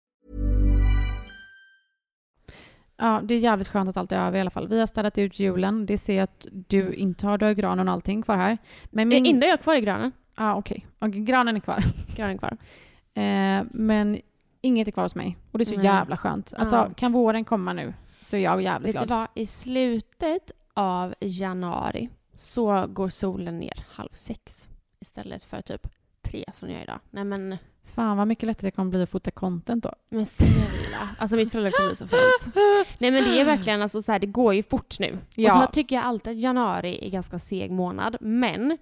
Ja, 2.96 3.20
det 3.24 3.34
är 3.34 3.38
jävligt 3.38 3.68
skönt 3.68 3.88
att 3.88 3.96
allt 3.96 4.12
är 4.12 4.18
över 4.26 4.38
i 4.38 4.40
alla 4.40 4.50
fall. 4.50 4.68
Vi 4.68 4.80
har 4.80 4.86
städat 4.86 5.18
ut 5.18 5.38
julen. 5.38 5.86
Det 5.86 5.98
ser 5.98 6.14
jag 6.16 6.24
att 6.24 6.46
du 6.50 6.94
inte 6.94 7.26
har. 7.26 7.38
Du 7.38 7.44
har 7.46 7.52
granen 7.52 7.88
och 7.88 7.94
allting 7.94 8.22
kvar 8.22 8.36
här. 8.36 8.58
Men 8.90 9.08
Min... 9.08 9.22
min... 9.22 9.26
Innan 9.26 9.48
jag 9.48 9.58
är 9.58 9.62
kvar 9.62 9.74
i 9.76 9.80
granen. 9.80 10.12
Ja, 10.36 10.54
okej. 10.54 10.86
Okej, 10.98 11.20
granen 11.20 11.56
är 11.56 11.60
kvar. 11.60 11.78
Granen 12.16 12.34
är 12.34 12.38
kvar. 12.38 12.56
Eh, 13.22 13.64
men 13.70 14.20
inget 14.60 14.88
är 14.88 14.92
kvar 14.92 15.02
hos 15.02 15.14
mig. 15.14 15.36
Och 15.50 15.58
det 15.58 15.62
är 15.62 15.66
så 15.66 15.76
Nej. 15.76 15.84
jävla 15.84 16.16
skönt. 16.16 16.52
Alltså, 16.54 16.76
Ja. 16.76 16.90
kan 16.96 17.12
våren 17.12 17.44
komma 17.44 17.72
nu 17.72 17.94
så 18.22 18.36
är 18.36 18.40
jag 18.40 18.62
jävligt 18.62 18.94
Vet 18.94 19.02
du 19.02 19.06
glad. 19.06 19.18
vad? 19.18 19.28
I 19.34 19.46
slutet 19.46 20.50
av 20.74 21.14
januari 21.20 22.08
så 22.34 22.86
går 22.86 23.08
solen 23.08 23.58
ner 23.58 23.84
halv 23.90 24.08
sex 24.12 24.68
istället 25.00 25.42
för 25.42 25.62
typ 25.62 25.86
tre 26.22 26.44
som 26.52 26.68
jag 26.68 26.76
gör 26.76 26.82
idag. 26.84 27.00
Nej 27.10 27.24
men, 27.24 27.56
Fan 27.84 28.16
vad 28.16 28.28
mycket 28.28 28.46
lättare 28.46 28.66
det 28.66 28.70
kommer 28.70 28.90
bli 28.90 29.02
att 29.02 29.10
fota 29.10 29.30
content 29.30 29.82
då. 29.82 29.92
men 30.10 30.26
snälla. 30.26 31.08
Alltså 31.18 31.36
mitt 31.36 31.52
föräldrar 31.52 31.70
kommer 31.72 31.88
bli 31.88 31.96
så 31.96 32.06
fint. 32.06 32.54
Nej 32.98 33.10
men 33.10 33.24
det 33.24 33.40
är 33.40 33.44
verkligen 33.44 33.82
alltså 33.82 34.02
så 34.02 34.12
här, 34.12 34.18
det 34.18 34.26
går 34.26 34.54
ju 34.54 34.62
fort 34.62 35.00
nu. 35.00 35.18
Ja. 35.34 35.54
Och 35.54 35.60
så 35.60 35.72
tycker 35.72 35.96
jag 35.96 36.04
alltid 36.04 36.32
att 36.32 36.38
januari 36.38 37.06
är 37.06 37.10
ganska 37.10 37.38
seg 37.38 37.70
månad. 37.70 38.16
Men 38.20 38.78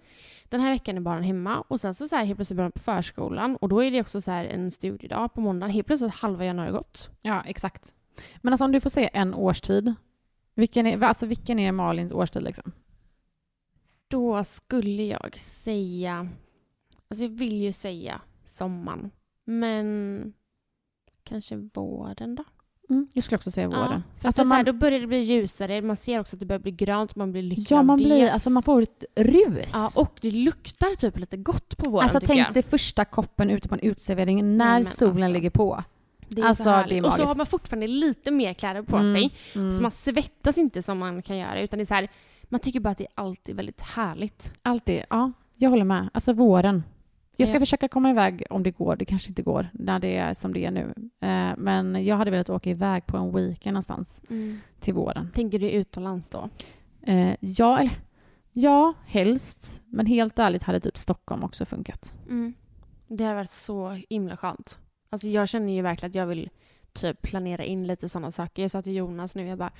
den 0.49 0.61
här 0.61 0.71
veckan 0.71 0.97
är 0.97 1.01
barnen 1.01 1.23
hemma 1.23 1.61
och 1.61 1.81
sen 1.81 1.95
så, 1.95 2.09
så 2.09 2.17
här 2.17 2.25
helt 2.25 2.39
plötsligt 2.39 2.57
börjar 2.57 2.71
de 2.71 2.73
på 2.73 2.85
förskolan 2.85 3.57
och 3.57 3.69
då 3.69 3.85
är 3.85 3.91
det 3.91 4.01
också 4.01 4.21
så 4.21 4.31
här 4.31 4.45
en 4.45 4.71
studiedag 4.71 5.35
på 5.35 5.41
måndagen. 5.41 5.75
Helt 5.75 5.87
plötsligt 5.87 6.15
halva 6.15 6.45
januari 6.45 6.71
gått. 6.71 7.11
Ja, 7.23 7.43
exakt. 7.47 7.95
Men 8.43 8.53
alltså 8.53 8.65
om 8.65 8.73
du 8.73 8.81
får 8.81 8.91
säga 8.91 9.09
en 9.09 9.35
årstid. 9.35 9.95
Vilken 10.55 10.87
är, 10.87 11.03
alltså, 11.03 11.27
vilken 11.27 11.59
är 11.59 11.73
Malins 11.73 12.13
årstid 12.13 12.43
liksom? 12.43 12.73
Då 14.09 14.45
skulle 14.45 15.03
jag 15.03 15.39
säga... 15.39 16.29
Alltså 17.09 17.25
jag 17.25 17.31
vill 17.31 17.57
ju 17.63 17.73
säga 17.73 18.21
sommaren. 18.53 19.11
Men 19.45 20.33
kanske 21.25 21.57
våren 21.75 22.35
då? 22.35 22.45
Mm, 22.91 23.09
jag 23.15 23.25
skulle 23.25 23.37
också 23.37 23.51
säga 23.51 23.69
våren. 23.69 24.03
Ja, 24.15 24.21
för 24.21 24.27
Alltså, 24.29 24.43
så 24.45 24.49
här, 24.49 24.57
man- 24.59 24.65
då 24.65 24.73
börjar 24.73 25.01
det 25.01 25.07
bli 25.07 25.19
ljusare. 25.19 25.83
Man 25.83 25.97
ser 25.97 26.21
också 26.21 26.37
att 26.37 26.41
det 26.41 26.47
börjar 26.47 26.61
bli 26.61 26.71
grönt. 26.73 27.17
Man 27.17 27.33
blir 27.33 27.43
lycklig 27.43 27.67
Ja, 27.77 27.83
man, 27.83 27.97
blir, 27.99 28.29
alltså, 28.31 28.51
man 28.51 28.63
får 28.63 28.83
ett 28.83 29.05
rus. 29.17 29.71
Ja, 29.75 29.91
och 29.97 30.19
det 30.21 30.31
luktar 30.31 30.95
typ 30.95 31.19
lite 31.19 31.37
gott 31.37 31.77
på 31.77 31.91
våren 31.91 32.03
alltså 32.05 32.21
tänk 32.21 32.55
dig 32.55 32.63
första 32.63 33.05
koppen 33.05 33.51
ute 33.51 33.69
på 33.69 33.75
en 33.75 33.81
uteservering 33.81 34.57
när 34.57 34.73
men 34.75 34.85
solen 34.85 35.13
alltså. 35.17 35.33
ligger 35.33 35.51
på. 35.51 35.85
Det 36.29 36.41
är 36.43 36.47
alltså, 36.47 36.63
så 36.65 36.71
härligt. 36.71 36.89
det 36.91 36.97
är 36.97 37.01
och 37.01 37.13
så 37.13 37.19
magiskt. 37.19 37.29
har 37.29 37.35
man 37.37 37.47
fortfarande 37.47 37.87
lite 37.87 38.31
mer 38.31 38.55
kläder 38.55 38.83
på 38.83 38.97
Mm, 38.97 39.15
sig. 39.15 39.31
mm. 39.55 39.73
Så 39.73 39.83
man 39.83 39.91
svettas 39.91 40.59
inte 40.59 40.83
som 40.83 40.99
man 40.99 41.23
kan 41.23 41.37
göra. 41.39 41.61
Utan 41.61 41.79
det 41.79 41.83
är 41.83 41.87
så 41.87 41.95
här, 41.95 42.09
man 42.43 42.61
tycker 42.61 42.81
bara 42.81 42.91
att 42.91 42.99
det 42.99 43.05
är 43.05 43.13
alltid 43.15 43.57
väldigt 43.57 43.81
härligt. 43.81 44.53
Alltid. 44.63 45.03
Ja, 45.11 45.33
jag 45.57 45.71
håller 45.71 45.85
med. 45.85 46.09
Alltså 46.15 46.33
våren. 46.33 46.83
Jag 47.37 47.49
ska 47.49 47.59
försöka 47.59 47.89
komma 47.89 48.11
iväg 48.11 48.45
om 48.51 48.63
det 48.63 48.71
går. 48.71 48.97
Det 48.97 49.05
kanske 49.05 49.29
inte 49.29 49.43
går 49.43 49.69
när 49.73 49.99
det 49.99 50.17
är 50.17 50.35
som 50.35 50.55
det 50.55 50.65
är 50.65 50.71
nu. 50.71 50.95
Eh, 51.21 51.53
men 51.57 52.05
jag 52.05 52.17
hade 52.17 52.31
velat 52.31 52.51
åka 52.51 52.71
iväg 52.71 53.07
på 53.07 53.17
en 53.17 53.35
weekend 53.35 53.75
någonstans 53.75 54.23
till 54.81 54.95
våren. 54.95 55.31
Tänker 55.35 55.59
du 55.59 55.71
utomlands 55.71 56.29
då? 56.29 56.49
Eh, 57.03 57.35
ja, 57.41 57.89
ja, 58.53 58.95
helst. 59.07 59.83
Men 59.87 60.07
helt 60.07 60.39
ärligt 60.39 60.63
hade 60.63 60.81
typ 60.81 60.99
Stockholm 60.99 61.45
också 61.45 61.65
funkat. 61.65 62.15
Mm. 62.29 62.55
Det 63.09 63.25
har 63.25 63.35
varit 63.35 63.51
så 63.51 64.01
himla 64.11 64.37
skönt. 64.37 64.79
Alltså 65.11 65.29
jag 65.29 65.49
känner 65.49 65.73
ju 65.73 65.83
verkligen 65.83 66.11
att 66.11 66.15
jag 66.15 66.27
vill 66.27 66.51
typ 66.93 67.23
planera 67.23 67.65
in 67.65 67.87
lite 67.87 68.09
sådana 68.09 68.31
saker. 68.31 68.63
Jag 68.63 68.71
sa 68.71 68.83
till 68.83 68.95
Jonas 68.97 69.35
nu, 69.35 69.47
jag 69.47 69.59
bara, 69.59 69.73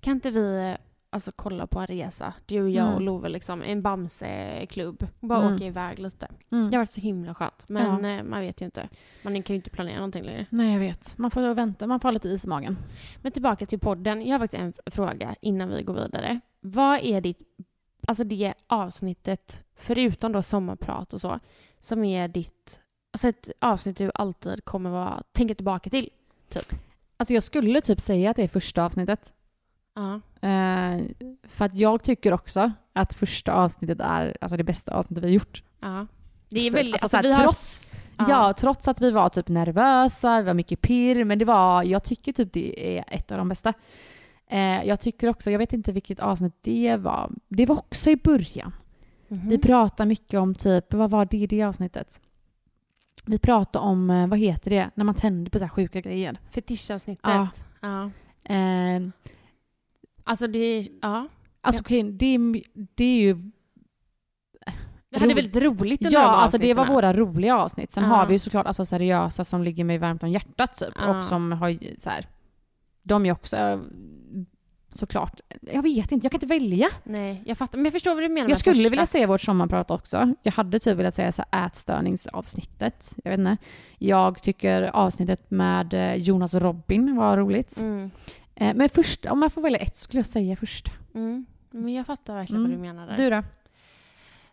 kan 0.00 0.12
inte 0.12 0.30
vi 0.30 0.76
alltså, 1.10 1.32
kolla 1.36 1.66
på 1.66 1.78
en 1.80 1.86
resa. 1.86 2.34
Du 2.46 2.62
och 2.62 2.70
jag 2.70 2.84
Mm. 2.84 2.94
och 2.94 3.00
Love, 3.00 3.28
liksom, 3.28 3.62
en 3.62 3.82
Bamse-klubb. 3.82 5.06
Bara 5.20 5.42
Mm. 5.42 5.54
åka 5.54 5.64
iväg 5.64 5.98
lite. 5.98 6.28
Mm. 6.50 6.70
Det 6.70 6.76
har 6.76 6.80
varit 6.80 6.90
så 6.90 7.00
himla 7.00 7.34
skönt. 7.34 7.64
Men 7.68 8.04
eh, 8.04 8.22
man 8.22 8.40
vet 8.40 8.60
ju 8.60 8.64
inte. 8.64 8.88
Man 9.22 9.42
kan 9.42 9.54
ju 9.54 9.56
inte 9.56 9.70
planera 9.70 9.96
någonting 9.96 10.24
längre. 10.24 10.46
Nej, 10.50 10.72
jag 10.72 10.80
vet. 10.80 11.18
Man 11.18 11.30
får 11.30 11.54
vänta. 11.54 11.86
Man 11.86 12.00
får 12.00 12.08
ha 12.08 12.12
lite 12.12 12.28
is 12.28 12.44
i 12.44 12.48
magen. 12.48 12.78
Men 13.22 13.32
tillbaka 13.32 13.66
till 13.66 13.78
podden. 13.78 14.26
Jag 14.26 14.34
har 14.34 14.38
faktiskt 14.38 14.62
en 14.62 14.72
fråga 14.92 15.34
innan 15.40 15.68
vi 15.68 15.82
går 15.82 15.94
vidare. 15.94 16.40
Vad 16.60 17.00
är 17.02 17.20
ditt, 17.20 17.38
alltså 18.08 18.24
det 18.24 18.54
avsnittet, 18.66 19.64
förutom 19.76 20.32
då 20.32 20.42
sommarprat 20.42 21.12
och 21.12 21.20
så, 21.20 21.38
som 21.80 22.04
är 22.04 22.28
ditt, 22.28 22.80
alltså 23.12 23.28
ett 23.28 23.50
avsnitt 23.60 23.96
du 23.96 24.10
alltid 24.14 24.64
kommer 24.64 24.90
vara, 24.90 25.22
tänka 25.32 25.54
tillbaka 25.54 25.90
till? 25.90 26.10
Typ. 26.48 26.72
Alltså 27.16 27.34
jag 27.34 27.42
skulle 27.42 27.80
typ 27.80 28.00
säga 28.00 28.30
att 28.30 28.36
det 28.36 28.42
är 28.42 28.48
första 28.48 28.84
avsnittet. 28.84 29.32
Ja. 29.98 30.14
Eh, 30.48 31.02
för 31.48 31.64
att 31.64 31.74
jag 31.74 32.02
tycker 32.02 32.32
också 32.32 32.72
att 32.92 33.14
första 33.14 33.52
avsnittet 33.52 34.00
är 34.00 34.36
alltså 34.40 34.56
det 34.56 34.64
bästa 34.64 34.94
avsnittet 34.94 35.24
vi 35.24 35.28
har 35.28 35.34
gjort. 35.34 35.62
Ja. 35.80 36.06
Det 36.50 36.60
är 36.66 36.70
För- 36.70 36.78
väldigt, 36.78 37.02
alltså, 37.02 37.16
alltså, 37.16 37.88
vi 38.18 38.24
har... 38.32 38.48
Ja. 38.48 38.54
trots 38.58 38.88
att 38.88 39.00
vi 39.00 39.10
var 39.10 39.28
typ 39.28 39.48
nervösa, 39.48 40.36
det 40.36 40.42
var 40.42 40.54
mycket 40.54 40.80
pirr, 40.80 41.24
men 41.24 41.38
det 41.38 41.44
var, 41.44 41.82
jag 41.82 42.04
tycker 42.04 42.32
typ 42.32 42.52
det 42.52 42.98
är 42.98 43.04
ett 43.08 43.30
av 43.32 43.38
de 43.38 43.48
bästa. 43.48 43.72
Eh, 44.50 44.84
jag 44.84 45.00
tycker 45.00 45.28
också, 45.28 45.50
jag 45.50 45.58
vet 45.58 45.72
inte 45.72 45.92
vilket 45.92 46.20
avsnitt 46.20 46.54
det 46.60 46.96
var, 46.96 47.30
det 47.48 47.66
var 47.66 47.78
också 47.78 48.10
i 48.10 48.16
början. 48.16 48.72
Mhm. 49.28 49.48
Vi 49.48 49.58
pratade 49.58 50.08
mycket 50.08 50.40
om 50.40 50.54
typ, 50.54 50.94
vad 50.94 51.10
var 51.10 51.24
det 51.24 51.36
i 51.36 51.46
det 51.46 51.62
avsnittet? 51.62 52.20
Vi 53.26 53.38
pratade 53.38 53.84
om, 53.84 54.10
eh, 54.10 54.26
vad 54.26 54.38
heter 54.38 54.70
det, 54.70 54.90
när 54.94 55.04
man 55.04 55.14
tänder 55.14 55.50
på 55.50 55.58
så 55.58 55.64
här 55.64 55.70
sjuka 55.70 56.00
grejer. 56.00 56.38
Fetischavsnittet. 56.50 57.24
Ja. 57.24 57.48
Ja. 57.80 58.10
Eh, 58.54 59.00
Alltså 60.28 60.46
det, 60.46 60.88
ja. 61.02 61.28
alltså 61.60 61.82
okej, 61.82 62.02
det, 62.02 62.38
det 62.94 63.04
är 63.04 63.20
ju 63.20 63.36
Vi 65.10 65.18
hade 65.18 65.34
väldigt 65.34 65.62
roligt 65.62 66.00
under 66.04 66.12
Ja, 66.18 66.22
de 66.22 66.28
alltså 66.34 66.58
det 66.58 66.74
var 66.74 66.86
våra 66.86 67.12
roliga 67.12 67.56
avsnitt. 67.58 67.92
Sen 67.92 68.04
Ja. 68.04 68.10
har 68.10 68.26
vi 68.26 68.32
ju 68.32 68.38
såklart 68.38 68.66
alltså, 68.66 68.84
seriösa 68.84 69.44
som 69.44 69.62
ligger 69.64 69.84
mig 69.84 69.98
varmt 69.98 70.22
om 70.22 70.28
hjärtat 70.30 70.74
typ. 70.74 70.94
Ja. 70.98 71.18
Och 71.18 71.24
som 71.24 71.52
har 71.52 71.78
så 71.98 72.10
här, 72.10 72.26
de 73.02 73.26
är 73.26 73.32
också 73.32 73.80
såklart, 74.92 75.40
jag 75.60 75.82
vet 75.82 76.12
inte, 76.12 76.24
jag 76.24 76.32
kan 76.32 76.36
inte 76.36 76.46
välja. 76.46 76.88
Nej, 77.04 77.42
jag 77.46 77.58
fattar. 77.58 77.78
Men 77.78 77.84
jag 77.84 77.92
förstår 77.92 78.14
vad 78.14 78.24
du 78.24 78.28
menar 78.28 78.48
Jag 78.48 78.58
skulle 78.58 78.74
första. 78.76 78.90
vilja 78.90 79.06
säga 79.06 79.26
vårt 79.26 79.40
sommarprat 79.40 79.90
också. 79.90 80.34
Jag 80.42 80.52
hade 80.52 80.78
typ 80.78 80.96
velat 80.98 81.14
säga 81.14 81.32
så 81.32 81.44
här 81.50 81.66
ätstörningsavsnittet. 81.66 83.16
Jag 83.24 83.30
vet 83.30 83.38
inte. 83.38 83.56
Jag 83.98 84.42
tycker 84.42 84.82
avsnittet 84.82 85.50
med 85.50 85.94
eh, 85.94 86.14
Jonas 86.14 86.54
och 86.54 86.62
Robin 86.62 87.16
var 87.16 87.36
roligt. 87.36 87.76
Mm. 87.78 88.10
Eh, 88.60 88.74
Men 88.74 88.88
först, 88.88 89.26
om 89.26 89.40
man 89.40 89.50
får 89.50 89.62
välja 89.62 89.78
ett 89.78 89.96
skulle 89.96 90.18
jag 90.18 90.26
säga 90.26 90.56
första. 90.56 90.90
Mm. 91.14 91.46
Men 91.70 91.94
jag 91.94 92.06
fattar 92.06 92.34
verkligen 92.34 92.64
Mm. 92.64 92.70
vad 92.70 92.78
du 92.80 92.82
menar 92.94 93.06
där. 93.06 93.16
Du 93.16 93.30
då? 93.30 93.42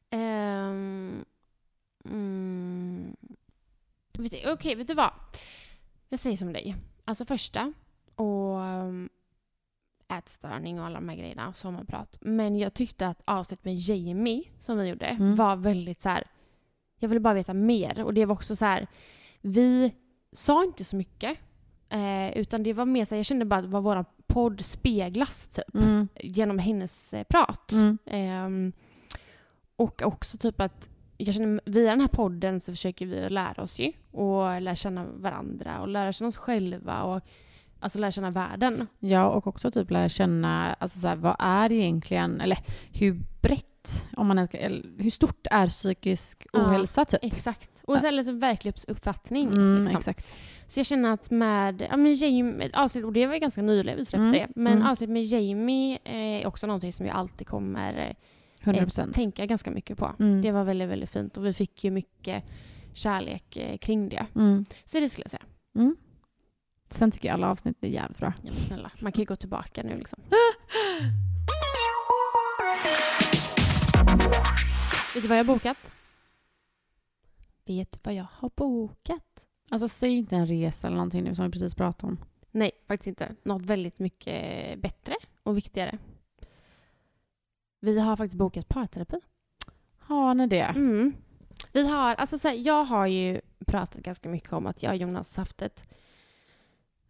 Ehm, 0.09 1.25
mm, 2.09 3.15
vet 4.17 4.31
du- 4.31 4.51
Okej, 4.51 4.75
vet 4.75 4.87
du 4.87 4.93
vad? 4.93 5.11
Jag 6.09 6.19
säger 6.19 6.37
som 6.37 6.53
dig. 6.53 6.75
Alltså 7.05 7.25
första 7.25 7.73
och 8.15 8.55
um, 8.59 9.09
ätstörning 10.07 10.79
och 10.79 10.85
alla 10.85 10.99
de 10.99 11.09
här 11.09 11.15
grejerna 11.17 11.47
och 11.47 11.57
sommarprat. 11.57 12.17
Men 12.21 12.57
jag 12.57 12.73
tyckte 12.73 13.07
att 13.07 13.21
avsnittet 13.25 13.65
med 13.65 13.75
Jamie 13.75 14.43
som 14.59 14.77
vi 14.77 14.87
gjorde 14.87 15.05
Mm. 15.05 15.35
var 15.35 15.55
väldigt 15.55 16.01
så 16.01 16.09
här. 16.09 16.23
Jag 16.99 17.09
ville 17.09 17.19
bara 17.19 17.33
veta 17.33 17.53
mer 17.53 18.03
och 18.03 18.13
det 18.13 18.25
var 18.25 18.35
också 18.35 18.55
så 18.55 18.65
här. 18.65 18.87
Vi 19.41 19.93
sa 20.31 20.63
inte 20.63 20.83
så 20.83 20.95
mycket. 20.95 21.37
Eh, 21.89 22.37
utan 22.37 22.63
det 22.63 22.73
var 22.73 22.85
mer 22.85 23.05
så 23.05 23.15
jag 23.15 23.25
kände 23.25 23.45
bara 23.45 23.59
att 23.59 23.65
vad 23.65 23.83
vår 23.83 24.05
podd 24.27 24.65
speglas 24.65 25.47
typ. 25.47 25.75
Mm. 25.75 26.07
Genom 26.15 26.59
hennes 26.59 27.13
eh, 27.13 27.23
prat. 27.23 27.71
Mm. 27.71 27.97
Ehm, 28.05 28.71
och 29.75 30.01
också 30.01 30.37
typ 30.37 30.61
att 30.61 30.89
jag 31.17 31.35
känner, 31.35 31.61
via 31.65 31.89
den 31.89 32.01
här 32.01 32.07
podden 32.07 32.59
så 32.59 32.71
försöker 32.71 33.05
vi 33.05 33.29
lära 33.29 33.63
oss 33.63 33.79
ju. 33.79 33.91
Och 34.11 34.61
lära 34.61 34.75
känna 34.75 35.05
varandra 35.05 35.81
och 35.81 35.87
lära 35.87 36.13
känna 36.13 36.27
oss 36.27 36.37
själva 36.37 37.03
och 37.03 37.21
alltså 37.85 37.99
lära 37.99 38.11
känna 38.11 38.31
världen. 38.31 38.87
Ja, 38.99 39.29
och 39.29 39.47
också 39.47 39.71
typ 39.71 39.91
lära 39.91 40.09
känna, 40.09 40.73
alltså 40.73 40.99
så 40.99 41.07
här, 41.07 41.15
vad 41.15 41.35
är 41.39 41.71
egentligen, 41.71 42.41
eller 42.41 42.57
hur 42.91 43.21
brett, 43.41 44.07
om 44.17 44.27
man 44.27 44.47
ska, 44.47 44.57
hur 44.97 45.09
stort 45.09 45.47
är 45.51 45.67
psykisk 45.67 46.47
Ja, 46.53 46.59
ohälsa 46.59 47.05
typ? 47.05 47.23
Exakt. 47.23 47.69
Och 47.83 47.99
så 47.99 48.05
här 48.05 48.11
lite 48.11 48.31
verklighetsuppfattning. 48.31 49.47
Mm, 49.47 49.79
liksom. 49.79 49.97
Exakt. 49.97 50.39
Så 50.67 50.79
jag 50.79 50.85
känner 50.85 51.13
att 51.13 51.31
med, 51.31 51.87
ja 51.89 51.97
men 51.97 52.13
Jamie, 52.13 52.69
avsnitt, 52.73 53.05
och 53.05 53.13
det 53.13 53.27
var 53.27 53.33
ju 53.33 53.39
ganska 53.39 53.61
nyligen 53.61 53.97
vi 53.97 54.05
släppte 54.05 54.23
Mm, 54.23 54.33
det, 54.33 54.47
men 54.55 54.73
mm. 54.73 54.87
avsnitt 54.87 55.09
med 55.09 55.23
Jamie 55.23 55.99
är 56.03 56.47
också 56.47 56.67
någonting 56.67 56.93
som 56.93 57.05
jag 57.05 57.15
alltid 57.15 57.47
kommer 57.47 58.07
eh, 58.09 58.15
100 58.61 58.81
eh, 58.81 58.85
procent. 58.85 59.15
tänka 59.15 59.45
ganska 59.45 59.71
mycket 59.71 59.97
på. 59.97 60.15
Mm. 60.19 60.41
Det 60.41 60.51
var 60.51 60.63
väldigt, 60.63 60.89
väldigt 60.89 61.09
fint 61.09 61.37
och 61.37 61.45
vi 61.45 61.53
fick 61.53 61.83
ju 61.83 61.91
mycket 61.91 62.43
kärlek 62.93 63.57
eh, 63.57 63.77
kring 63.77 64.09
det. 64.09 64.25
Mm. 64.35 64.65
Så 64.85 64.99
det 64.99 65.09
skulle 65.09 65.23
jag 65.23 65.31
säga. 65.31 65.43
Mm. 65.75 65.95
Sen 66.95 67.11
tycker 67.11 67.27
jag 67.27 67.33
alla 67.33 67.49
avsnitt 67.49 67.83
är 67.83 67.87
jävligt 67.87 68.17
bra. 68.17 68.33
Ja, 68.41 68.51
snälla, 68.51 68.91
man 69.01 69.11
kan 69.11 69.19
ju 69.19 69.25
gå 69.25 69.35
tillbaka 69.35 69.83
nu 69.83 69.97
liksom. 69.97 70.19
Vet 75.13 75.23
du 75.23 75.27
vad 75.27 75.37
jag 75.37 75.43
har 75.43 75.53
bokat? 75.53 75.77
Vet 77.65 77.91
du 77.91 77.99
vad 78.03 78.13
jag 78.13 78.27
har 78.31 78.51
bokat? 78.55 79.47
Alltså 79.69 79.87
säg 79.87 80.17
inte 80.17 80.35
en 80.35 80.47
resa 80.47 80.87
eller 80.87 80.97
någonting 80.97 81.23
nu 81.23 81.35
som 81.35 81.45
vi 81.45 81.51
precis 81.51 81.75
pratade 81.75 82.11
om. 82.11 82.19
Nej, 82.51 82.71
faktiskt 82.87 83.07
inte. 83.07 83.35
Något 83.43 83.61
väldigt 83.61 83.99
mycket 83.99 84.79
bättre 84.81 85.15
och 85.43 85.57
viktigare. 85.57 85.97
Vi 87.79 87.99
har 87.99 88.17
faktiskt 88.17 88.37
bokat 88.37 88.67
parterapi. 88.67 89.19
Har 89.97 90.33
ni 90.33 90.47
det? 90.47 90.61
Mm. 90.75 91.13
Vi 91.71 91.87
har, 91.87 92.15
alltså 92.15 92.37
så 92.37 92.47
här, 92.47 92.55
jag 92.55 92.83
har 92.83 93.07
ju 93.07 93.41
pratat 93.67 94.01
ganska 94.03 94.29
mycket 94.29 94.53
om 94.53 94.67
att 94.67 94.83
jag 94.83 94.91
och 94.91 94.97
Jonas 94.97 95.37
haft 95.37 95.61
ett 95.61 95.85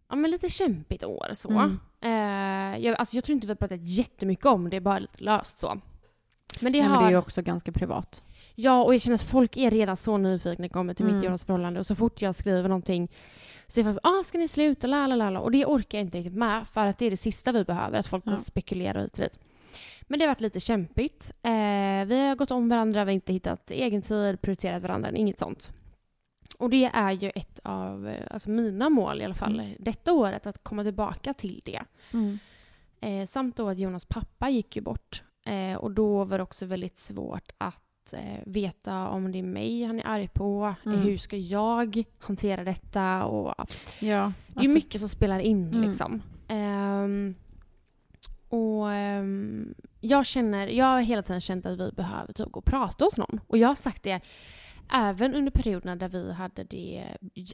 ja, 0.08 0.16
men 0.16 0.30
lite 0.30 0.48
kämpigt 0.48 1.04
år. 1.04 1.30
Så. 1.34 1.50
Mm. 1.50 1.78
Eh, 2.00 2.84
jag, 2.84 2.96
alltså, 2.98 3.16
jag 3.16 3.24
tror 3.24 3.34
inte 3.34 3.46
vi 3.46 3.50
har 3.50 3.56
pratat 3.56 3.80
jättemycket 3.82 4.46
om 4.46 4.70
det, 4.70 4.80
bara 4.80 4.98
lite 4.98 5.24
löst 5.24 5.58
så. 5.58 5.80
Men 6.60 6.72
det 6.72 6.78
Nej, 6.78 6.88
har... 6.88 6.94
men 6.94 7.04
det 7.04 7.08
är 7.08 7.10
ju 7.10 7.18
också 7.18 7.42
ganska 7.42 7.72
privat. 7.72 8.22
Ja, 8.54 8.84
och 8.84 8.94
jag 8.94 9.00
känner 9.00 9.14
att 9.14 9.22
folk 9.22 9.56
är 9.56 9.70
redan 9.70 9.96
så 9.96 10.16
nyfikna 10.16 10.62
när 10.62 10.68
det 10.68 10.72
kommer 10.72 10.94
till 10.94 11.04
mitt 11.04 11.12
Mm. 11.12 11.20
och 11.20 11.24
Jonas 11.24 11.44
förhållande. 11.44 11.80
Och 11.80 11.86
så 11.86 11.94
fort 11.94 12.22
jag 12.22 12.34
skriver 12.34 12.68
någonting 12.68 13.08
så 13.66 13.80
är 13.80 13.84
folk 13.84 13.98
ah, 14.02 14.22
ska 14.24 14.38
ni 14.38 14.48
sluta? 14.48 14.86
La, 14.86 15.06
la, 15.06 15.16
la, 15.16 15.30
la. 15.30 15.40
Och 15.40 15.50
det 15.50 15.66
orkar 15.66 15.98
jag 15.98 16.06
inte 16.06 16.18
riktigt 16.18 16.34
med 16.34 16.68
för 16.68 16.86
att 16.86 16.98
det 16.98 17.06
är 17.06 17.10
det 17.10 17.16
sista 17.16 17.52
vi 17.52 17.64
behöver, 17.64 17.98
att 17.98 18.06
folk 18.06 18.24
ja. 18.26 18.36
spekulerar 18.36 19.02
hit 19.02 19.12
och 19.12 19.18
dit. 19.18 19.38
Men 20.02 20.18
det 20.18 20.24
har 20.24 20.30
varit 20.30 20.40
lite 20.40 20.60
kämpigt. 20.60 21.32
Eh, 21.42 21.50
vi 22.06 22.26
har 22.28 22.34
gått 22.36 22.50
om 22.50 22.68
varandra, 22.68 23.04
vi 23.04 23.10
har 23.10 23.14
inte 23.14 23.32
hittat 23.32 23.70
egen 23.70 24.02
tid, 24.02 24.40
prioriterat 24.40 24.82
varandra, 24.82 25.10
inget 25.10 25.38
sånt. 25.38 25.72
Och 26.58 26.70
det 26.70 26.84
är 26.84 27.12
ju 27.12 27.30
ett 27.34 27.60
av 27.64 28.08
eh, 28.08 28.26
alltså 28.30 28.50
mina 28.50 28.88
mål 28.90 29.20
i 29.20 29.24
alla 29.24 29.34
fall 29.34 29.60
Mm. 29.60 29.76
detta 29.78 30.12
året, 30.12 30.46
att 30.46 30.62
komma 30.64 30.82
tillbaka 30.84 31.34
till 31.34 31.60
det. 31.64 31.82
Eh, 33.00 33.26
samt 33.26 33.56
då 33.56 33.68
att 33.68 33.78
Jonas 33.78 34.04
pappa 34.04 34.48
gick 34.48 34.76
ju 34.76 34.82
bort. 34.82 35.22
Eh, 35.46 35.76
och 35.76 35.90
då 35.90 36.24
var 36.24 36.38
det 36.38 36.42
också 36.42 36.66
väldigt 36.66 36.98
svårt 36.98 37.50
att 37.58 38.12
eh, 38.12 38.40
veta 38.46 39.08
om 39.08 39.32
det 39.32 39.38
är 39.38 39.42
mig 39.42 39.84
han 39.84 40.00
är 40.00 40.06
arg 40.06 40.28
på. 40.28 40.74
Mm. 40.86 40.98
Hur 40.98 41.18
ska 41.18 41.36
jag 41.36 42.04
hantera 42.18 42.64
detta? 42.64 43.24
Och, 43.24 43.54
Ja. 44.00 44.32
det 44.48 44.64
är 44.64 44.74
mycket 44.74 45.00
som 45.00 45.08
spelar 45.08 45.38
in. 45.38 45.68
Mm. 45.68 45.82
Liksom. 45.88 46.22
Ehm, 46.48 47.34
och 48.48 48.92
ehm, 48.92 49.74
jag 50.00 50.26
känner, 50.26 50.66
jag 50.68 50.86
har 50.86 51.00
hela 51.00 51.22
tiden 51.22 51.40
känt 51.40 51.66
att 51.66 51.80
vi 51.80 51.90
behöver 51.92 52.32
typ 52.32 52.52
gå 52.52 52.58
och 52.58 52.64
prata 52.64 53.04
hos 53.04 53.16
någon. 53.16 53.40
Och 53.46 53.58
jag 53.58 53.68
har 53.68 53.74
sagt 53.74 54.02
det 54.02 54.20
även 54.92 55.34
under 55.34 55.50
perioderna 55.50 55.96
där 55.96 56.08
vi 56.08 56.32
hade 56.32 56.64
det 56.64 57.04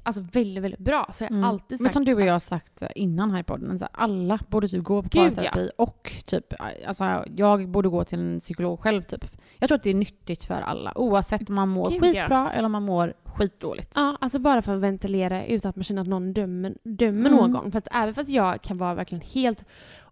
alltså 0.03 0.23
väldigt, 0.33 0.65
väldigt 0.65 0.81
bra. 0.81 1.11
Så 1.15 1.25
jag 1.25 1.31
Mm. 1.31 1.45
alltid 1.45 1.79
sagt 1.79 1.83
Men 1.83 1.93
som 1.93 2.05
du 2.05 2.15
och 2.15 2.21
jag 2.23 2.33
har 2.33 2.39
sagt 2.39 2.83
innan 2.95 3.31
här 3.31 3.41
i 3.41 3.43
podden, 3.43 3.79
så 3.79 3.87
alla 3.93 4.39
borde 4.49 4.69
typ 4.69 4.85
gå 4.85 5.03
på 5.03 5.09
parterapi 5.09 5.71
och 5.79 6.13
typ, 6.27 6.55
alltså 6.87 7.25
jag 7.37 7.69
borde 7.69 7.89
gå 7.89 8.05
till 8.05 8.19
en 8.19 8.41
psykolog 8.41 8.81
själv 8.81 9.03
typ. 9.03 9.25
Jag 9.59 9.69
tror 9.69 9.77
att 9.77 9.83
det 9.83 9.91
är 9.91 9.95
nyttigt 9.95 10.45
för 10.45 10.55
alla, 10.55 10.93
oavsett 10.99 11.49
om 11.49 11.55
man 11.55 11.69
mår 11.69 11.91
Gud, 11.91 12.01
skitbra 12.03 12.53
eller 12.53 12.67
om 12.67 12.73
man 12.73 12.83
mår 12.83 13.15
skitdåligt. 13.25 13.93
Ja, 13.95 14.17
alltså 14.21 14.39
bara 14.39 14.63
för 14.63 14.75
att 14.75 14.81
ventilera 14.81 15.45
utan 15.47 15.69
att 15.71 15.77
man 15.77 15.85
känner 15.85 16.03
att 16.03 16.09
någon 16.09 16.33
dömer, 16.33 16.75
dömer 16.85 17.31
Mm. 17.31 17.51
någon. 17.51 17.73
För 17.73 17.79
att 17.79 17.89
även 17.93 18.15
fast 18.15 18.29
jag 18.31 18.63
kan 18.63 18.79
vara 18.79 18.95
verkligen 18.95 19.23
helt 19.33 19.65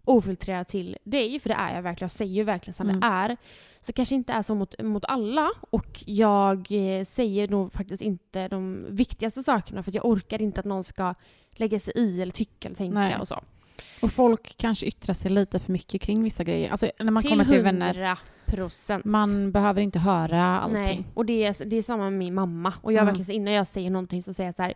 ofiltrerad 0.05 0.67
till 0.67 0.97
dig, 1.03 1.39
för 1.39 1.49
det 1.49 1.55
är 1.55 1.75
jag 1.75 1.81
verkligen, 1.81 2.03
jag 2.05 2.11
säger 2.11 2.33
ju 2.33 2.43
verkligen 2.43 2.73
som 2.73 2.89
Mm. 2.89 2.99
det 2.99 3.07
är, 3.07 3.37
så 3.81 3.93
kanske 3.93 4.15
inte 4.15 4.33
är 4.33 4.41
så 4.41 4.55
mot, 4.55 4.81
mot 4.83 5.05
alla. 5.07 5.49
Och 5.69 6.03
jag 6.05 6.67
eh, 6.69 7.03
säger 7.05 7.47
nog 7.47 7.73
faktiskt 7.73 8.01
inte 8.01 8.47
de 8.47 8.85
viktigaste 8.89 9.43
sakerna 9.43 9.83
för 9.83 9.91
att 9.91 9.95
jag 9.95 10.05
orkar 10.05 10.41
inte 10.41 10.59
att 10.59 10.65
någon 10.65 10.83
ska 10.83 11.13
lägga 11.55 11.79
sig 11.79 11.93
i 11.95 12.21
eller 12.21 12.31
tycka 12.31 12.67
eller 12.67 12.75
tänka 12.77 12.99
Nej. 12.99 13.17
och 13.19 13.27
så. 13.27 13.41
Och 14.01 14.11
folk 14.11 14.57
kanske 14.57 14.85
yttrar 14.85 15.13
sig 15.13 15.31
lite 15.31 15.59
för 15.59 15.71
mycket 15.71 16.01
kring 16.01 16.23
vissa 16.23 16.43
grejer. 16.43 16.69
Alltså 16.71 16.91
när 16.99 17.11
man 17.11 17.23
till 17.23 17.31
kommer 17.31 17.45
till 17.45 17.61
vänner, 17.61 17.93
100 17.93 18.17
procent. 18.45 19.05
man 19.05 19.51
behöver 19.51 19.81
inte 19.81 19.99
höra 19.99 20.43
allting. 20.59 20.83
Nej, 20.83 21.05
och 21.13 21.25
det 21.25 21.43
är, 21.43 21.65
det 21.65 21.75
är 21.75 21.81
samma 21.81 22.03
med 22.03 22.13
min 22.13 22.33
mamma. 22.33 22.73
Och 22.81 22.93
jag 22.93 23.01
Mm. 23.01 23.05
verkligen 23.05 23.25
så 23.25 23.31
innan 23.31 23.53
jag 23.53 23.67
säger 23.67 23.91
någonting 23.91 24.23
så 24.23 24.33
säger 24.33 24.47
jag 24.47 24.55
så 24.55 24.61
här, 24.61 24.73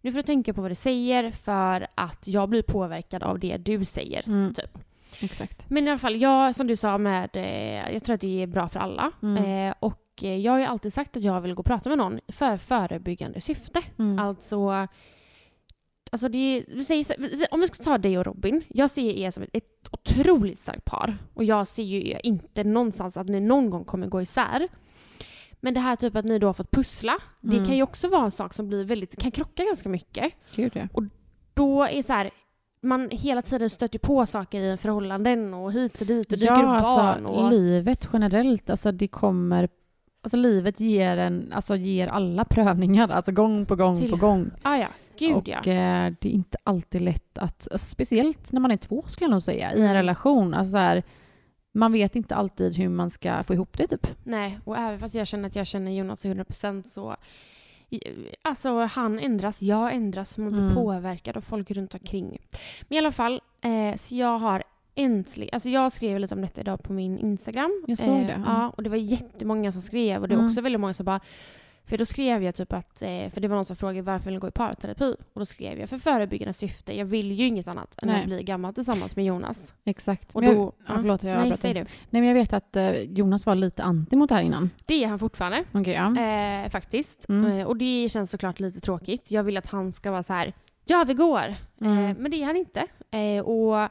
nu 0.00 0.12
får 0.12 0.16
du 0.16 0.22
tänka 0.22 0.54
på 0.54 0.60
vad 0.62 0.70
du 0.70 0.74
säger 0.74 1.30
för 1.30 1.86
att 1.94 2.28
jag 2.28 2.48
blir 2.48 2.62
påverkad 2.62 3.22
av 3.22 3.38
det 3.38 3.56
du 3.56 3.84
säger. 3.84 4.22
Mm. 4.26 4.54
Typ. 4.54 4.78
Exakt. 5.20 5.70
Men 5.70 5.86
i 5.86 5.90
alla 5.90 5.98
fall, 5.98 6.16
jag 6.16 6.56
som 6.56 6.66
du 6.66 6.76
sa 6.76 6.98
med, 6.98 7.30
eh, 7.32 7.92
jag 7.92 8.04
tror 8.04 8.14
att 8.14 8.20
det 8.20 8.42
är 8.42 8.46
bra 8.46 8.68
för 8.68 8.80
alla. 8.80 9.12
Mm. 9.22 9.68
Eh, 9.68 9.74
och 9.80 10.02
eh, 10.22 10.36
jag 10.36 10.52
har 10.52 10.58
ju 10.58 10.64
alltid 10.64 10.92
sagt 10.92 11.16
att 11.16 11.22
jag 11.22 11.40
vill 11.40 11.54
gå 11.54 11.60
och 11.60 11.66
prata 11.66 11.88
med 11.88 11.98
någon 11.98 12.20
för 12.28 12.56
förebyggande 12.56 13.40
syfte. 13.40 13.82
Mm. 13.98 14.18
Alltså, 14.18 14.86
alltså 16.10 16.28
det, 16.28 16.64
vi 16.68 16.84
säger, 16.84 17.06
om 17.50 17.60
vi 17.60 17.66
ska 17.66 17.82
ta 17.84 17.98
dig 17.98 18.18
och 18.18 18.26
Robin. 18.26 18.62
Jag 18.68 18.90
ser 18.90 19.02
er 19.12 19.30
som 19.30 19.42
ett, 19.42 19.50
ett 19.52 19.88
otroligt 19.90 20.60
starkt 20.60 20.84
par. 20.84 21.16
Och 21.34 21.44
jag 21.44 21.66
ser 21.66 21.82
ju 21.82 22.18
inte 22.22 22.64
någonstans 22.64 23.16
att 23.16 23.28
ni 23.28 23.40
någon 23.40 23.70
gång 23.70 23.84
kommer 23.84 24.06
gå 24.06 24.22
isär. 24.22 24.68
Men 25.60 25.74
det 25.74 25.80
här 25.80 25.96
typ 25.96 26.16
att 26.16 26.24
ni 26.24 26.38
då 26.38 26.46
har 26.46 26.54
fått 26.54 26.70
pussla, 26.70 27.18
det 27.40 27.56
Mm. 27.56 27.66
kan 27.66 27.76
ju 27.76 27.82
också 27.82 28.08
vara 28.08 28.24
en 28.24 28.30
sak 28.30 28.54
som 28.54 28.68
blir 28.68 28.84
väldigt, 28.84 29.16
kan 29.20 29.30
krocka 29.30 29.64
ganska 29.64 29.88
mycket. 29.88 30.32
Gud 30.54 30.72
ja. 30.74 31.02
Då 31.54 31.82
är 31.84 32.02
så 32.02 32.12
här, 32.12 32.30
man 32.80 33.08
hela 33.10 33.42
tiden 33.42 33.70
stöter 33.70 33.98
på 33.98 34.26
saker 34.26 34.60
i 34.60 34.76
förhållanden 34.76 35.54
och 35.54 35.72
hit 35.72 36.00
och 36.00 36.06
dit 36.06 36.32
och 36.32 36.38
dyker 36.38 36.52
Ja, 36.54 36.60
upp 36.78 36.82
barn. 36.82 37.26
alltså 37.26 37.26
Och, 37.44 37.50
livet 37.50 38.08
generellt, 38.12 38.70
alltså 38.70 38.92
det 38.92 39.08
kommer... 39.08 39.68
Alltså 40.22 40.36
livet 40.36 40.80
ger 40.80 41.16
en, 41.16 41.52
alltså 41.52 41.76
ger 41.76 42.08
alla 42.08 42.44
prövningar, 42.44 43.08
alltså 43.08 43.32
gång 43.32 43.66
på 43.66 43.76
gång 43.76 43.98
Till- 44.00 44.10
på 44.10 44.16
gång. 44.16 44.50
ah, 44.62 44.76
ja, 44.76 44.86
gud 45.18 45.36
och 45.36 45.48
ja. 45.48 45.56
eh, 45.58 46.12
det 46.20 46.28
är 46.28 46.32
inte 46.32 46.58
alltid 46.64 47.00
lätt 47.02 47.38
att, 47.38 47.68
alltså, 47.72 47.86
speciellt 47.86 48.52
när 48.52 48.60
man 48.60 48.70
är 48.70 48.76
två 48.76 49.04
skulle 49.06 49.24
jag 49.26 49.30
nog 49.30 49.42
säga, 49.42 49.72
i 49.72 49.76
en 49.76 49.82
Mm. 49.82 49.94
relation. 49.94 50.54
Alltså 50.54 50.70
så 50.72 50.78
här, 50.78 51.02
man 51.74 51.92
vet 51.92 52.16
inte 52.16 52.34
alltid 52.34 52.76
hur 52.76 52.88
man 52.88 53.10
ska 53.10 53.42
få 53.42 53.54
ihop 53.54 53.78
det 53.78 53.86
typ. 53.86 54.06
Nej, 54.24 54.58
och 54.64 54.76
även 54.78 54.98
fast 54.98 55.14
jag 55.14 55.26
känner 55.26 55.48
att 55.48 55.56
jag 55.56 55.66
känner 55.66 55.90
Jonas 55.90 56.20
till 56.20 56.30
100% 56.30 56.82
så 56.82 57.16
Alltså 58.42 58.78
han 58.78 59.18
ändras, 59.18 59.62
jag 59.62 59.94
ändras, 59.94 60.38
man 60.38 60.48
blir 60.52 60.62
Mm. 60.62 60.74
påverkad 60.74 61.36
av 61.36 61.40
folk 61.40 61.70
runt 61.70 61.94
omkring. 61.94 62.38
Men 62.88 62.96
i 62.96 62.98
alla 62.98 63.12
fall, 63.12 63.40
eh, 63.60 63.96
så 63.96 64.14
jag 64.14 64.38
har 64.38 64.62
äntligen, 64.94 65.50
alltså 65.52 65.68
jag 65.68 65.92
skrev 65.92 66.18
lite 66.20 66.34
om 66.34 66.40
detta 66.40 66.60
idag 66.60 66.82
på 66.82 66.92
min 66.92 67.18
Instagram. 67.18 67.84
Jag 67.86 67.98
såg 67.98 68.18
eh, 68.20 68.26
det. 68.26 68.42
Ja, 68.46 68.72
och 68.76 68.82
det 68.82 68.90
var 68.90 68.96
jättemånga 68.96 69.72
som 69.72 69.82
skrev 69.82 70.22
och 70.22 70.28
det 70.28 70.34
var 70.34 70.40
Mm. 70.42 70.50
också 70.50 70.60
väldigt 70.60 70.80
många 70.80 70.94
som 70.94 71.06
bara 71.06 71.20
för 71.88 71.98
då 71.98 72.04
skrev 72.04 72.42
jag 72.42 72.54
typ 72.54 72.72
att, 72.72 73.02
eh, 73.02 73.08
för 73.08 73.40
det 73.40 73.48
var 73.48 73.56
någon 73.56 73.64
som 73.64 73.76
frågade 73.76 74.02
varför 74.02 74.24
vill 74.24 74.34
du 74.34 74.40
gå 74.40 74.48
i 74.48 74.50
parterapi? 74.50 75.16
Och 75.32 75.40
då 75.40 75.44
skrev 75.44 75.78
jag 75.78 75.88
för 75.88 75.98
förebyggande 75.98 76.52
syfte, 76.52 76.98
jag 76.98 77.04
vill 77.04 77.32
ju 77.32 77.46
inget 77.46 77.68
annat 77.68 77.94
än 78.02 78.08
Nej. 78.08 78.20
att 78.20 78.26
bli 78.26 78.42
gammal 78.42 78.74
tillsammans 78.74 79.16
med 79.16 79.24
Jonas. 79.24 79.74
Exakt. 79.84 80.34
Och 80.34 80.42
Men 80.42 80.54
då, 80.54 80.60
jag, 80.60 80.72
ja, 80.96 81.00
förlåt, 81.00 81.22
jag 81.22 81.48
nej, 81.48 81.56
säg 81.56 81.74
det. 81.74 81.80
Nej, 81.80 82.22
men 82.22 82.24
jag 82.24 82.34
vet 82.34 82.52
att 82.52 82.76
eh, 82.76 82.92
Jonas 82.92 83.46
var 83.46 83.54
lite 83.54 83.82
anti 83.82 84.16
mot 84.16 84.28
det 84.28 84.34
här 84.34 84.42
innan. 84.42 84.70
Det 84.86 85.04
är 85.04 85.08
han 85.08 85.18
fortfarande. 85.18 85.64
Okej, 85.72 85.94
ja. 85.94 86.22
Eh, 86.22 86.70
faktiskt. 86.70 87.28
Mm. 87.28 87.52
Eh, 87.52 87.66
och 87.66 87.76
det 87.76 88.08
känns 88.08 88.30
såklart 88.30 88.60
lite 88.60 88.80
tråkigt. 88.80 89.30
Jag 89.30 89.42
vill 89.42 89.56
att 89.56 89.70
han 89.70 89.92
ska 89.92 90.10
vara 90.10 90.22
så 90.22 90.32
här, 90.32 90.52
ja 90.84 91.04
vi 91.08 91.14
går. 91.14 91.54
Mm. 91.80 92.04
Eh, 92.04 92.16
men 92.18 92.30
det 92.30 92.42
är 92.42 92.46
han 92.46 92.56
inte. 92.56 92.86
Eh, 93.10 93.44
och 93.44 93.88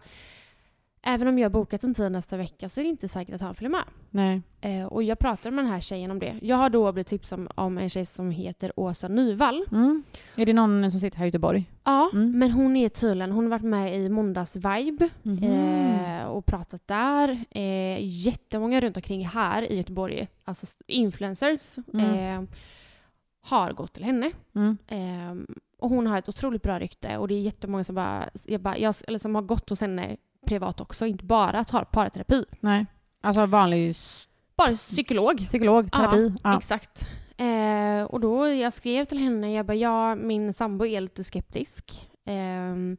även 1.08 1.28
om 1.28 1.39
jag 1.39 1.46
har 1.46 1.54
bokat 1.54 1.84
en 1.84 1.93
tid 1.93 2.12
nästa 2.12 2.38
vecka 2.38 2.70
så 2.70 2.80
är 2.80 2.84
det 2.84 2.89
inte 2.89 3.08
säkert 3.08 3.36
att 3.36 3.41
han 3.41 3.56
följer 3.56 3.70
med. 3.70 3.84
Nej. 4.10 4.41
Eh, 4.62 4.86
och 4.86 5.04
jag 5.04 5.20
pratar 5.20 5.52
med 5.52 5.65
den 5.65 5.72
här 5.74 5.80
tjejen 5.80 6.12
om 6.12 6.20
det. 6.20 6.39
Jag 6.41 6.56
har 6.58 6.70
då 6.70 6.91
blivit 6.91 7.08
tipsad 7.08 7.39
om, 7.39 7.48
om 7.56 7.78
en 7.78 7.89
tjej 7.89 8.06
som 8.06 8.32
heter 8.32 8.72
Åsa 8.76 9.08
Nyvall. 9.08 9.65
Mm. 9.72 10.04
Är 10.38 10.46
det 10.46 10.54
någon 10.54 10.91
som 10.91 11.00
sitter 11.00 11.17
här 11.17 11.26
i 11.26 11.28
Göteborg? 11.28 11.65
Ja, 11.84 12.10
Mm. 12.13 12.39
men 12.39 12.52
hon 12.52 12.76
är 12.76 12.89
tydligen, 12.89 13.32
hon 13.32 13.43
har 13.43 13.50
varit 13.52 13.62
med 13.65 13.96
i 13.96 14.10
Måndags 14.10 14.56
Vibe 14.56 15.10
Mhm. 15.24 15.43
eh, 15.43 16.24
och 16.24 16.46
pratat 16.46 16.88
där. 16.88 17.46
Eh, 17.52 17.98
jättemånga 18.02 18.82
runt 18.82 18.98
omkring 18.98 19.28
här 19.28 19.72
i 19.72 19.78
Göteborg, 19.78 20.28
alltså 20.43 20.65
influencers, 20.88 21.76
Mm. 21.93 22.43
eh, 22.43 22.50
har 23.41 23.72
gått 23.74 23.93
till 23.93 24.04
henne. 24.04 24.32
Mm. 24.56 24.78
Ehm, 24.88 25.48
och 25.80 25.89
hon 25.89 26.08
har 26.08 26.17
ett 26.17 26.30
otroligt 26.30 26.62
bra 26.63 26.80
rykte 26.80 27.17
och 27.17 27.28
det 27.28 27.34
är 27.36 27.39
jättemånga 27.41 27.84
som, 27.84 27.96
bara, 27.96 28.30
jag 28.46 28.62
bara, 28.62 28.78
jag, 28.78 28.96
eller 29.08 29.20
som 29.20 29.36
har 29.36 29.41
gått 29.41 29.70
hos 29.70 29.82
henne 29.82 30.17
privat 30.48 30.82
också, 30.82 31.06
inte 31.06 31.24
bara 31.26 31.64
tar 31.64 31.84
parterapi. 31.84 32.46
Nej. 32.60 32.86
Alltså 33.22 33.46
vanlig 33.46 33.96
Bara 34.56 34.72
psykolog. 34.72 35.46
psykolog, 35.46 35.92
terapi. 35.92 36.34
Ja. 36.44 36.58
Exakt. 36.58 37.08
Eh, 37.38 38.04
och 38.04 38.20
då 38.20 38.48
jag 38.48 38.74
skrev 38.74 39.06
till 39.06 39.18
henne, 39.18 39.54
jag 39.54 39.66
bara, 39.66 39.76
ja, 39.76 40.16
min 40.16 40.54
sambo 40.54 40.86
är 40.86 41.02
lite 41.02 41.24
skeptisk. 41.24 42.10
Ehm, 42.26 42.98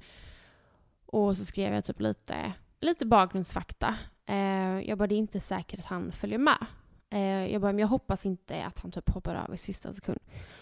och 1.07 1.37
så 1.37 1.45
skrev 1.45 1.75
jag 1.75 1.85
typ 1.85 2.01
lite, 2.01 2.53
lite 2.81 3.07
bakgrundsfakta. 3.07 3.95
Eh, 4.27 4.81
jag 4.81 4.99
bara, 4.99 5.07
det 5.07 5.15
är 5.15 5.19
inte 5.19 5.41
säkert 5.41 5.79
att 5.81 5.87
han 5.87 6.13
följer 6.13 6.39
med. 6.39 6.67
Eh, 7.11 7.53
jag 7.53 7.61
bara, 7.61 7.73
men 7.73 7.79
jag 7.79 7.89
hoppas 7.89 8.27
inte 8.27 8.65
att 8.65 8.79
han 8.79 8.91
typ 8.93 9.11
hoppar 9.11 9.35
av 9.35 9.55
i 9.55 9.59
sista 9.59 9.93
sekund. 9.93 10.21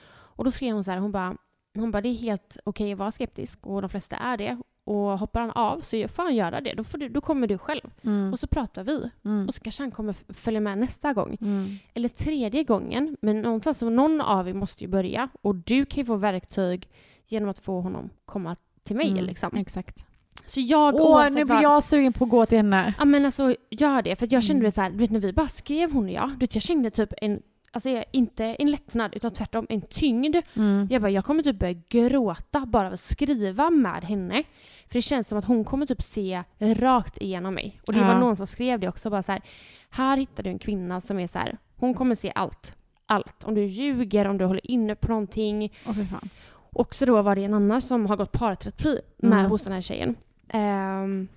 Och 0.08 0.44
då 0.44 0.50
skrev 0.50 0.74
hon 0.74 0.84
så 0.84 0.90
här, 0.90 0.98
hon 0.98 1.12
bara, 1.12 1.36
hon 1.74 1.90
bara 1.90 2.00
det 2.02 2.08
är 2.08 2.14
helt 2.14 2.58
okej 2.64 2.92
att 2.92 2.98
vara 2.98 3.10
skeptisk 3.10 3.66
och 3.66 3.82
de 3.82 3.88
flesta 3.90 4.16
är 4.16 4.36
det. 4.36 4.58
Och 4.86 5.18
hoppar 5.18 5.40
han 5.40 5.50
av 5.50 5.80
så 5.80 6.08
får 6.08 6.22
han 6.22 6.34
göra 6.34 6.60
det. 6.60 6.74
Då, 6.74 6.84
får 6.84 6.98
du, 6.98 7.08
då 7.08 7.20
kommer 7.20 7.46
du 7.46 7.58
själv. 7.58 7.80
Mm. 8.02 8.32
Och 8.32 8.38
så 8.38 8.46
pratar 8.46 8.84
vi. 8.84 9.10
Mm. 9.24 9.46
Och 9.48 9.54
så 9.54 9.60
kanske 9.60 9.82
han 9.82 9.90
kommer 9.90 10.14
följa 10.32 10.60
med 10.60 10.78
nästa 10.78 11.12
gång. 11.12 11.36
Mm. 11.40 11.76
Eller 11.94 12.08
tredje 12.08 12.64
gången. 12.64 13.16
Men 13.20 13.40
någonstans, 13.42 13.78
så 13.78 13.90
någon 13.90 14.20
av 14.20 14.48
er 14.48 14.54
måste 14.54 14.84
ju 14.84 14.90
börja. 14.90 15.28
Och 15.42 15.54
du 15.54 15.84
kan 15.84 16.00
ju 16.00 16.04
få 16.04 16.16
verktyg 16.16 16.88
genom 17.26 17.48
att 17.48 17.58
få 17.58 17.80
honom 17.80 18.10
komma 18.24 18.56
till 18.82 18.96
mig. 18.96 19.10
Mm. 19.10 19.24
Liksom. 19.24 19.56
Exakt. 19.56 20.06
Så 20.44 20.60
jag 20.60 20.94
Åh, 20.94 21.30
nu 21.30 21.44
blir 21.44 21.62
jag 21.62 21.82
sugen 21.82 22.12
på 22.12 22.24
att 22.24 22.30
gå 22.30 22.46
till 22.46 22.58
henne. 22.58 22.94
Ja 22.98 23.04
men 23.04 23.24
alltså 23.24 23.54
gör 23.70 24.02
det. 24.02 24.16
För 24.16 24.28
jag 24.30 24.44
kände 24.44 24.60
Mm. 24.60 24.70
det 24.70 24.74
så 24.74 24.80
här, 24.80 24.90
du 24.90 24.96
vet 24.96 25.10
när 25.10 25.20
vi 25.20 25.32
bara 25.32 25.48
skrev 25.48 25.92
hon 25.92 26.04
och 26.04 26.10
jag. 26.10 26.28
Du 26.30 26.36
vet, 26.36 26.54
jag 26.54 26.62
kände 26.62 26.90
typ 26.90 27.12
en, 27.22 27.42
alltså 27.76 28.04
inte 28.12 28.44
en 28.44 28.70
lättnad 28.70 29.14
utan 29.14 29.30
tvärtom 29.32 29.66
en 29.68 29.80
tyngd. 29.80 30.36
Mm. 30.54 30.88
Jag 30.90 31.02
bara, 31.02 31.10
jag 31.10 31.24
kommer 31.24 31.42
typ 31.42 31.58
börja 31.58 31.72
gråta 31.88 32.66
bara 32.66 32.86
av 32.86 32.92
att 32.92 33.00
skriva 33.00 33.70
med 33.70 34.04
henne. 34.04 34.42
För 34.88 34.94
det 34.94 35.02
känns 35.02 35.28
som 35.28 35.38
att 35.38 35.44
hon 35.44 35.64
kommer 35.64 35.86
typ 35.86 36.02
se 36.02 36.42
rakt 36.58 37.18
igenom 37.22 37.54
mig. 37.54 37.80
Och 37.86 37.92
det 37.92 37.98
Ja. 37.98 38.06
var 38.06 38.18
någon 38.20 38.36
som 38.36 38.46
skrev 38.46 38.80
det 38.80 38.88
också. 38.88 39.10
Bara 39.10 39.22
så 39.22 39.32
här, 39.32 39.42
här 39.90 40.16
hittar 40.16 40.42
du 40.42 40.50
en 40.50 40.58
kvinna 40.58 41.00
som 41.00 41.18
är 41.18 41.26
så 41.26 41.38
här, 41.38 41.58
hon 41.76 41.94
kommer 41.94 42.14
se 42.14 42.32
allt. 42.34 42.74
Allt. 43.06 43.44
Om 43.44 43.54
du 43.54 43.64
ljuger, 43.64 44.24
om 44.28 44.38
du 44.38 44.44
håller 44.44 44.70
inne 44.70 44.94
på 44.94 45.08
någonting. 45.08 45.72
Fan. 45.84 46.28
Och 46.72 46.94
så 46.94 47.06
då 47.06 47.22
var 47.22 47.36
det 47.36 47.44
en 47.44 47.54
annan 47.54 47.82
som 47.82 48.06
har 48.06 48.16
gått 48.16 48.32
parterapi 48.32 49.00
med 49.18 49.38
Mm. 49.38 49.50
hos 49.50 49.62
den 49.64 49.72
här 49.72 49.80
tjejen. 49.80 50.14
Ehm, 50.48 51.28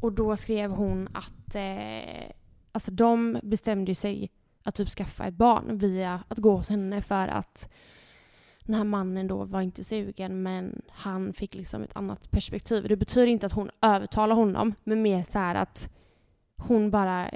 och 0.00 0.12
då 0.12 0.36
skrev 0.36 0.70
hon 0.70 1.08
att 1.14 1.54
eh, 1.54 2.30
alltså 2.72 2.90
de 2.90 3.38
bestämde 3.42 3.94
sig 3.94 4.30
att 4.64 4.74
typ 4.74 4.88
skaffa 4.88 5.26
ett 5.26 5.34
barn 5.34 5.78
via 5.78 6.20
att 6.28 6.38
gå 6.38 6.56
hos 6.56 6.70
henne 6.70 7.00
för 7.00 7.28
att 7.28 7.68
den 8.64 8.74
här 8.74 8.84
mannen 8.84 9.26
då 9.26 9.44
var 9.44 9.60
inte 9.60 9.84
sugen 9.84 10.42
men 10.42 10.82
han 10.88 11.32
fick 11.32 11.54
liksom 11.54 11.82
ett 11.82 11.96
annat 11.96 12.30
perspektiv. 12.30 12.88
Det 12.88 12.96
betyder 12.96 13.26
inte 13.26 13.46
att 13.46 13.52
hon 13.52 13.70
övertalar 13.82 14.36
honom 14.36 14.74
men 14.84 15.02
mer 15.02 15.22
så 15.22 15.38
här 15.38 15.54
att 15.54 15.88
hon 16.56 16.90
bara 16.90 17.30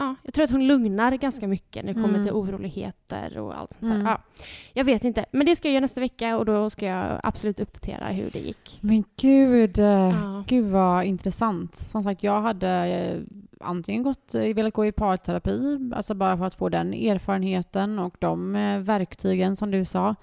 Ja, 0.00 0.14
jag 0.22 0.34
tror 0.34 0.44
att 0.44 0.50
hon 0.50 0.66
lugnar 0.66 1.12
ganska 1.12 1.48
mycket 1.48 1.84
när 1.84 1.94
det 1.94 2.00
kommer 2.02 2.14
Mm. 2.14 2.24
till 2.26 2.32
oroligheter 2.32 3.38
och 3.38 3.58
allt 3.58 3.72
sånt 3.72 3.82
där. 3.82 3.94
Mm. 3.94 4.06
Ja, 4.06 4.20
jag 4.72 4.84
vet 4.84 5.04
inte, 5.04 5.24
men 5.32 5.46
det 5.46 5.56
ska 5.56 5.68
jag 5.68 5.72
göra 5.72 5.80
nästa 5.80 6.00
vecka 6.00 6.36
och 6.36 6.44
då 6.46 6.70
ska 6.70 6.86
jag 6.86 7.20
absolut 7.22 7.60
uppdatera 7.60 8.08
hur 8.08 8.30
det 8.32 8.38
gick. 8.38 8.78
Men 8.80 9.04
gud, 9.16 9.78
eh, 9.78 9.84
Ja. 9.86 10.44
gud 10.46 10.64
vad 10.70 11.04
intressant. 11.04 11.78
Som 11.78 12.02
sagt, 12.02 12.22
jag 12.22 12.40
hade 12.40 12.68
eh, 12.70 13.20
antingen 13.60 14.02
gått, 14.02 14.34
eh, 14.34 14.54
velat 14.54 14.74
gå 14.74 14.86
i 14.86 14.92
parterapi, 14.92 15.90
alltså 15.96 16.14
bara 16.14 16.36
för 16.38 16.44
att 16.44 16.54
få 16.54 16.68
den 16.68 16.94
erfarenheten 16.94 17.98
och 17.98 18.16
de 18.18 18.52
verktygen 18.84 19.56
som 19.56 19.70
du 19.70 19.84
sa. 19.84 20.14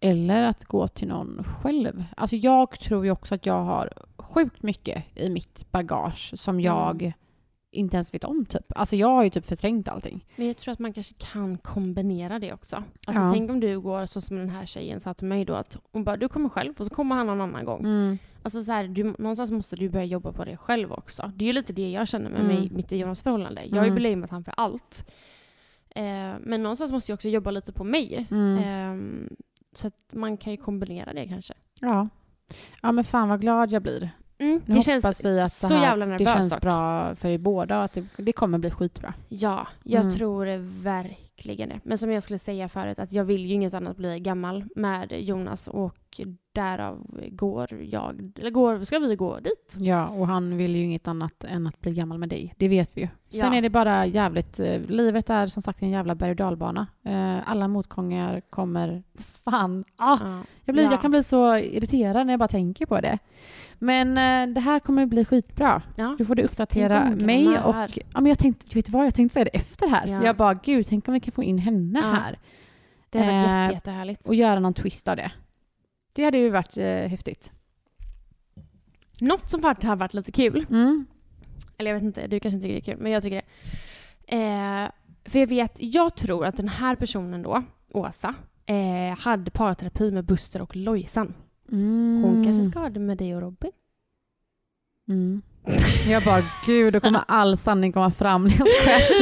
Eller 0.00 0.42
att 0.42 0.64
gå 0.64 0.88
till 0.88 1.08
någon 1.08 1.44
själv. 1.62 2.04
Alltså 2.16 2.36
jag 2.36 2.70
tror 2.80 3.04
ju 3.04 3.10
också 3.10 3.34
att 3.34 3.46
jag 3.46 3.64
har 3.64 3.92
sjukt 4.18 4.62
mycket 4.62 5.04
i 5.14 5.28
mitt 5.30 5.66
bagage 5.70 6.32
som 6.38 6.60
jag 6.60 7.12
inte 7.74 7.96
ens 7.96 8.14
vet 8.14 8.24
om 8.24 8.44
typ. 8.46 8.72
Alltså 8.76 8.96
jag 8.96 9.08
har 9.08 9.24
ju 9.24 9.30
typ 9.30 9.46
förträngt 9.46 9.88
allting. 9.88 10.24
Men 10.36 10.46
jag 10.46 10.56
tror 10.56 10.72
att 10.72 10.78
man 10.78 10.92
kanske 10.92 11.14
kan 11.14 11.58
kombinera 11.58 12.38
det 12.38 12.52
också. 12.52 12.82
Alltså 13.06 13.22
Ja. 13.22 13.30
tänk 13.32 13.50
om 13.50 13.60
du 13.60 13.80
går 13.80 14.06
så 14.06 14.20
som 14.20 14.36
den 14.36 14.50
här 14.50 14.66
tjejen 14.66 15.00
sa 15.00 15.14
till 15.14 15.26
mig 15.26 15.44
då 15.44 15.54
att 15.54 15.76
hon 15.92 16.04
bara 16.04 16.16
du 16.16 16.28
kommer 16.28 16.48
själv 16.48 16.74
och 16.78 16.86
så 16.86 16.94
kommer 16.94 17.16
han 17.16 17.26
någon 17.26 17.40
annan 17.40 17.64
gång. 17.64 17.80
Mm. 17.84 18.18
Alltså 18.42 18.64
så 18.64 18.72
här, 18.72 18.88
du, 18.88 19.04
någonstans 19.18 19.50
måste 19.50 19.76
du 19.76 19.88
börja 19.88 20.04
jobba 20.04 20.32
på 20.32 20.44
det 20.44 20.56
själv 20.56 20.92
också. 20.92 21.32
Det 21.36 21.44
är 21.44 21.46
ju 21.46 21.52
lite 21.52 21.72
det 21.72 21.90
jag 21.90 22.08
känner 22.08 22.30
med 22.30 22.40
Mm. 22.40 22.56
mig, 22.56 22.70
mitt 22.70 22.92
i 22.92 22.96
Jonas 22.98 23.22
förhållande. 23.22 23.62
Jag 23.64 23.76
har 23.76 23.84
ju 23.84 23.90
Mm. 23.90 23.94
blamat 24.02 24.30
han 24.30 24.44
för 24.44 24.54
allt. 24.56 25.10
Eh, 25.90 26.32
men 26.40 26.62
någonstans 26.62 26.92
måste 26.92 27.12
jag 27.12 27.16
också 27.16 27.28
jobba 27.28 27.50
lite 27.50 27.72
på 27.72 27.84
mig. 27.84 28.26
Mm. 28.30 28.58
Eh, 28.58 29.28
så 29.72 29.86
att 29.86 30.10
man 30.12 30.36
kan 30.36 30.52
ju 30.52 30.56
kombinera 30.56 31.12
det 31.12 31.28
kanske. 31.28 31.54
Ja. 31.80 32.08
ja, 32.82 32.92
men 32.92 33.04
fan 33.04 33.28
vad 33.28 33.40
glad 33.40 33.72
jag 33.72 33.82
blir. 33.82 34.10
Mm, 34.38 34.60
det 34.66 34.82
känns 34.82 35.24
vi 35.24 35.40
att 35.40 35.52
så 35.52 35.68
det, 35.68 35.74
här, 35.74 35.82
jävla 35.82 36.06
det 36.06 36.10
nervöst 36.10 36.32
känns 36.32 36.50
dock. 36.50 36.60
bra 36.60 37.14
för 37.14 37.28
er 37.28 37.38
båda 37.38 37.78
och 37.78 37.84
att 37.84 37.92
det, 37.92 38.04
det 38.16 38.32
kommer 38.32 38.58
bli 38.58 38.70
skitbra. 38.70 39.14
Ja, 39.28 39.66
jag 39.82 40.00
Mm. 40.00 40.12
tror 40.12 40.46
det 40.46 40.58
verkligen 40.82 41.68
det. 41.68 41.80
Men 41.82 41.98
som 41.98 42.10
jag 42.10 42.22
skulle 42.22 42.38
säga 42.38 42.68
förut, 42.68 42.98
att 42.98 43.12
jag 43.12 43.24
vill 43.24 43.46
ju 43.46 43.54
inget 43.54 43.74
annat 43.74 43.96
bli 43.96 44.20
gammal 44.20 44.64
med 44.76 45.12
Jonas 45.12 45.68
och 45.68 45.96
och 46.18 46.20
därav 46.52 47.06
går 47.30 47.68
jag, 47.84 48.32
eller 48.38 48.50
går, 48.50 48.84
ska 48.84 48.98
vi 48.98 49.16
gå 49.16 49.38
dit. 49.40 49.76
Ja, 49.78 50.08
och 50.08 50.26
han 50.26 50.56
vill 50.56 50.76
ju 50.76 50.82
inget 50.84 51.08
annat 51.08 51.44
än 51.44 51.66
att 51.66 51.80
bli 51.80 51.94
gammal 51.94 52.18
med 52.18 52.28
dig. 52.28 52.54
Det 52.58 52.68
vet 52.68 52.96
vi 52.96 53.00
ju. 53.00 53.08
Sen 53.40 53.52
Ja. 53.52 53.54
är 53.58 53.62
det 53.62 53.70
bara 53.70 54.06
jävligt... 54.06 54.60
eh, 54.60 54.80
Livet 54.88 55.30
är 55.30 55.46
som 55.46 55.62
sagt 55.62 55.82
en 55.82 55.90
jävla 55.90 56.14
berg 56.14 56.30
och 56.30 56.36
dalbana. 56.36 56.86
Eh, 57.04 57.50
alla 57.50 57.68
motgångar 57.68 58.40
kommer... 58.50 59.02
Fan! 59.44 59.84
Ah, 59.96 60.18
Ja. 60.22 60.38
jag, 60.64 60.74
blir, 60.74 60.84
Ja. 60.84 60.90
jag 60.90 61.00
kan 61.00 61.10
bli 61.10 61.22
så 61.22 61.56
irriterad 61.58 62.26
när 62.26 62.32
jag 62.32 62.40
bara 62.40 62.48
tänker 62.48 62.86
på 62.86 63.00
det. 63.00 63.18
Men 63.78 64.18
eh, 64.18 64.54
det 64.54 64.60
här 64.60 64.80
kommer 64.80 65.06
bli 65.06 65.24
skitbra. 65.24 65.82
Ja. 65.96 66.14
Du 66.18 66.24
får 66.26 66.34
du 66.34 66.42
uppdatera 66.42 67.10
mig 67.10 67.58
och... 67.58 67.74
Ja, 67.94 68.20
men 68.20 68.26
jag 68.26 68.38
tänkte, 68.38 68.66
vet 68.76 68.86
du 68.86 68.92
vad? 68.92 69.06
Jag 69.06 69.14
tänkte 69.14 69.32
säga 69.32 69.44
det 69.44 69.56
efter 69.56 69.86
det 69.86 69.92
här. 69.94 70.06
Ja. 70.06 70.24
Jag 70.24 70.36
bara, 70.36 70.54
gud, 70.54 70.86
tänk 70.86 71.08
om 71.08 71.14
vi 71.14 71.20
kan 71.20 71.32
få 71.32 71.42
in 71.42 71.58
henne 71.58 71.98
Ja. 72.02 72.12
här. 72.12 72.38
Det 73.10 73.18
har 73.18 73.26
varit 73.26 73.46
Eh, 73.46 73.60
jätte, 73.62 73.74
jättehärligt. 73.74 74.28
Och 74.28 74.34
göra 74.34 74.60
någon 74.60 74.74
twist 74.74 75.08
av 75.08 75.16
det. 75.16 75.32
Det 76.12 76.24
hade 76.24 76.38
ju 76.38 76.50
varit 76.50 76.76
eh, 76.76 76.84
häftigt. 76.86 77.50
Något 79.20 79.50
som 79.50 79.62
faktiskt 79.62 79.88
har 79.88 79.96
varit 79.96 80.14
lite 80.14 80.32
kul, 80.32 80.66
Mm. 80.70 81.06
eller 81.78 81.90
jag 81.90 81.94
vet 81.94 82.04
inte, 82.04 82.26
du 82.26 82.40
kanske 82.40 82.54
inte 82.56 82.66
tycker 82.68 82.74
det 82.74 82.90
är 82.90 82.94
kul, 82.94 83.02
men 83.02 83.12
jag 83.12 83.22
tycker 83.22 83.42
det. 84.26 84.36
Eh, 84.36 84.90
för 85.30 85.38
jag 85.38 85.46
vet, 85.46 85.72
jag 85.76 86.16
tror 86.16 86.46
att 86.46 86.56
den 86.56 86.68
här 86.68 86.94
personen 86.96 87.42
då, 87.42 87.62
Åsa, 87.92 88.34
eh, 88.66 89.18
hade 89.18 89.50
parterapi 89.50 90.10
med 90.10 90.24
Buster 90.24 90.62
och 90.62 90.76
Lojsan. 90.76 91.34
Hon 91.70 92.24
Mm. 92.24 92.44
kanske 92.44 92.70
ska 92.70 92.78
ha 92.80 92.88
det 92.88 93.00
med 93.00 93.18
dig 93.18 93.34
och 93.36 93.42
Robin. 93.42 93.70
Mm. 95.08 95.42
Jag 96.08 96.22
bara, 96.24 96.42
gud, 96.66 96.92
då 96.92 97.00
kommer 97.00 97.24
all 97.28 97.56
sanning 97.56 97.92
komma 97.92 98.10
fram. 98.10 98.46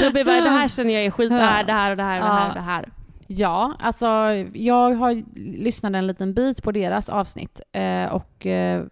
Robin 0.02 0.26
bara, 0.26 0.40
det 0.40 0.50
här 0.50 0.68
känner 0.68 0.94
jag 0.94 1.04
är 1.04 1.10
skit, 1.10 1.30
det 1.30 1.36
här, 1.36 1.64
det 1.64 1.72
här 1.72 1.90
och 1.90 1.96
det 1.96 2.02
här 2.02 2.18
och 2.20 2.24
det 2.26 2.32
här 2.32 2.48
och 2.48 2.54
det 2.54 2.60
här. 2.60 2.88
Ja, 3.26 3.74
alltså 3.78 4.06
jag 4.54 4.94
har 4.94 5.22
lyssnat 5.62 5.94
en 5.94 6.06
liten 6.06 6.34
bit 6.34 6.62
på 6.62 6.72
deras 6.72 7.08
avsnitt 7.08 7.60
eh, 7.72 8.04
och 8.14 8.46
eh, 8.46 8.84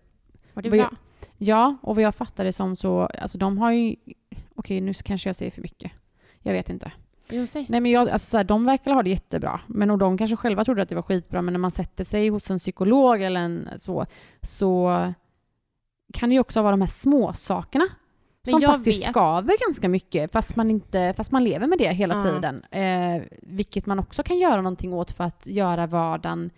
Var 0.55 0.63
det 0.63 0.71
bra? 0.71 0.91
ja, 1.39 1.77
och 1.83 1.95
vad 1.97 2.05
jag 2.05 2.15
fattar 2.15 2.45
det 2.45 2.53
som 2.53 2.77
så, 2.77 3.01
alltså 3.01 3.39
de 3.39 3.59
har 3.59 3.73
ju, 3.73 3.97
okej 4.55 4.81
nu 4.81 4.93
kanske 4.95 5.29
jag 5.29 5.37
säger 5.37 5.51
för 5.51 5.63
mycket. 5.63 5.93
Jag 6.43 6.53
vet 6.53 6.71
inte. 6.71 6.93
Nej 7.69 7.81
men 7.81 7.87
jag, 7.91 8.09
alltså 8.09 8.31
så 8.31 8.37
här, 8.37 8.45
de 8.45 8.65
verkar 8.65 8.93
ha 8.93 9.03
det 9.03 9.11
jättebra. 9.11 9.61
Men 9.67 9.91
och 9.91 9.99
de 9.99 10.19
kanske 10.19 10.37
själva 10.37 10.65
trodde 10.65 10.83
att 10.83 10.89
det 10.89 10.95
var 10.95 11.03
skitbra, 11.03 11.43
men 11.43 11.53
när 11.55 11.59
man 11.59 11.71
sätter 11.71 12.05
sig 12.05 12.29
hos 12.29 12.51
en 12.51 12.59
psykolog 12.59 13.23
eller 13.23 13.41
en 13.41 13.69
så, 13.77 14.07
så 14.43 14.91
kan 16.13 16.29
det 16.29 16.33
ju 16.35 16.41
också 16.41 16.63
vara 16.63 16.71
de 16.71 16.81
här 16.81 16.89
små 16.89 17.33
sakerna 17.33 17.85
Men 18.45 18.51
som 18.51 18.61
faktiskt 18.61 19.03
vet- 19.03 19.11
skaver 19.11 19.67
ganska 19.69 19.89
mycket 19.89 20.33
fast 20.33 20.57
man, 20.57 20.71
inte, 20.71 21.15
fast 21.17 21.31
man 21.33 21.45
lever 21.45 21.67
med 21.67 21.79
det 21.79 21.89
hela 21.93 22.15
Ja. 22.15 22.23
tiden. 22.23 22.65
Eh, 22.71 23.23
vilket 23.43 23.87
man 23.87 23.99
också 23.99 24.23
kan 24.23 24.39
göra 24.39 24.57
någonting 24.57 24.93
åt 24.93 25.13
för 25.13 25.25
att 25.25 25.47
göra 25.47 25.87
vardagen 25.87 26.51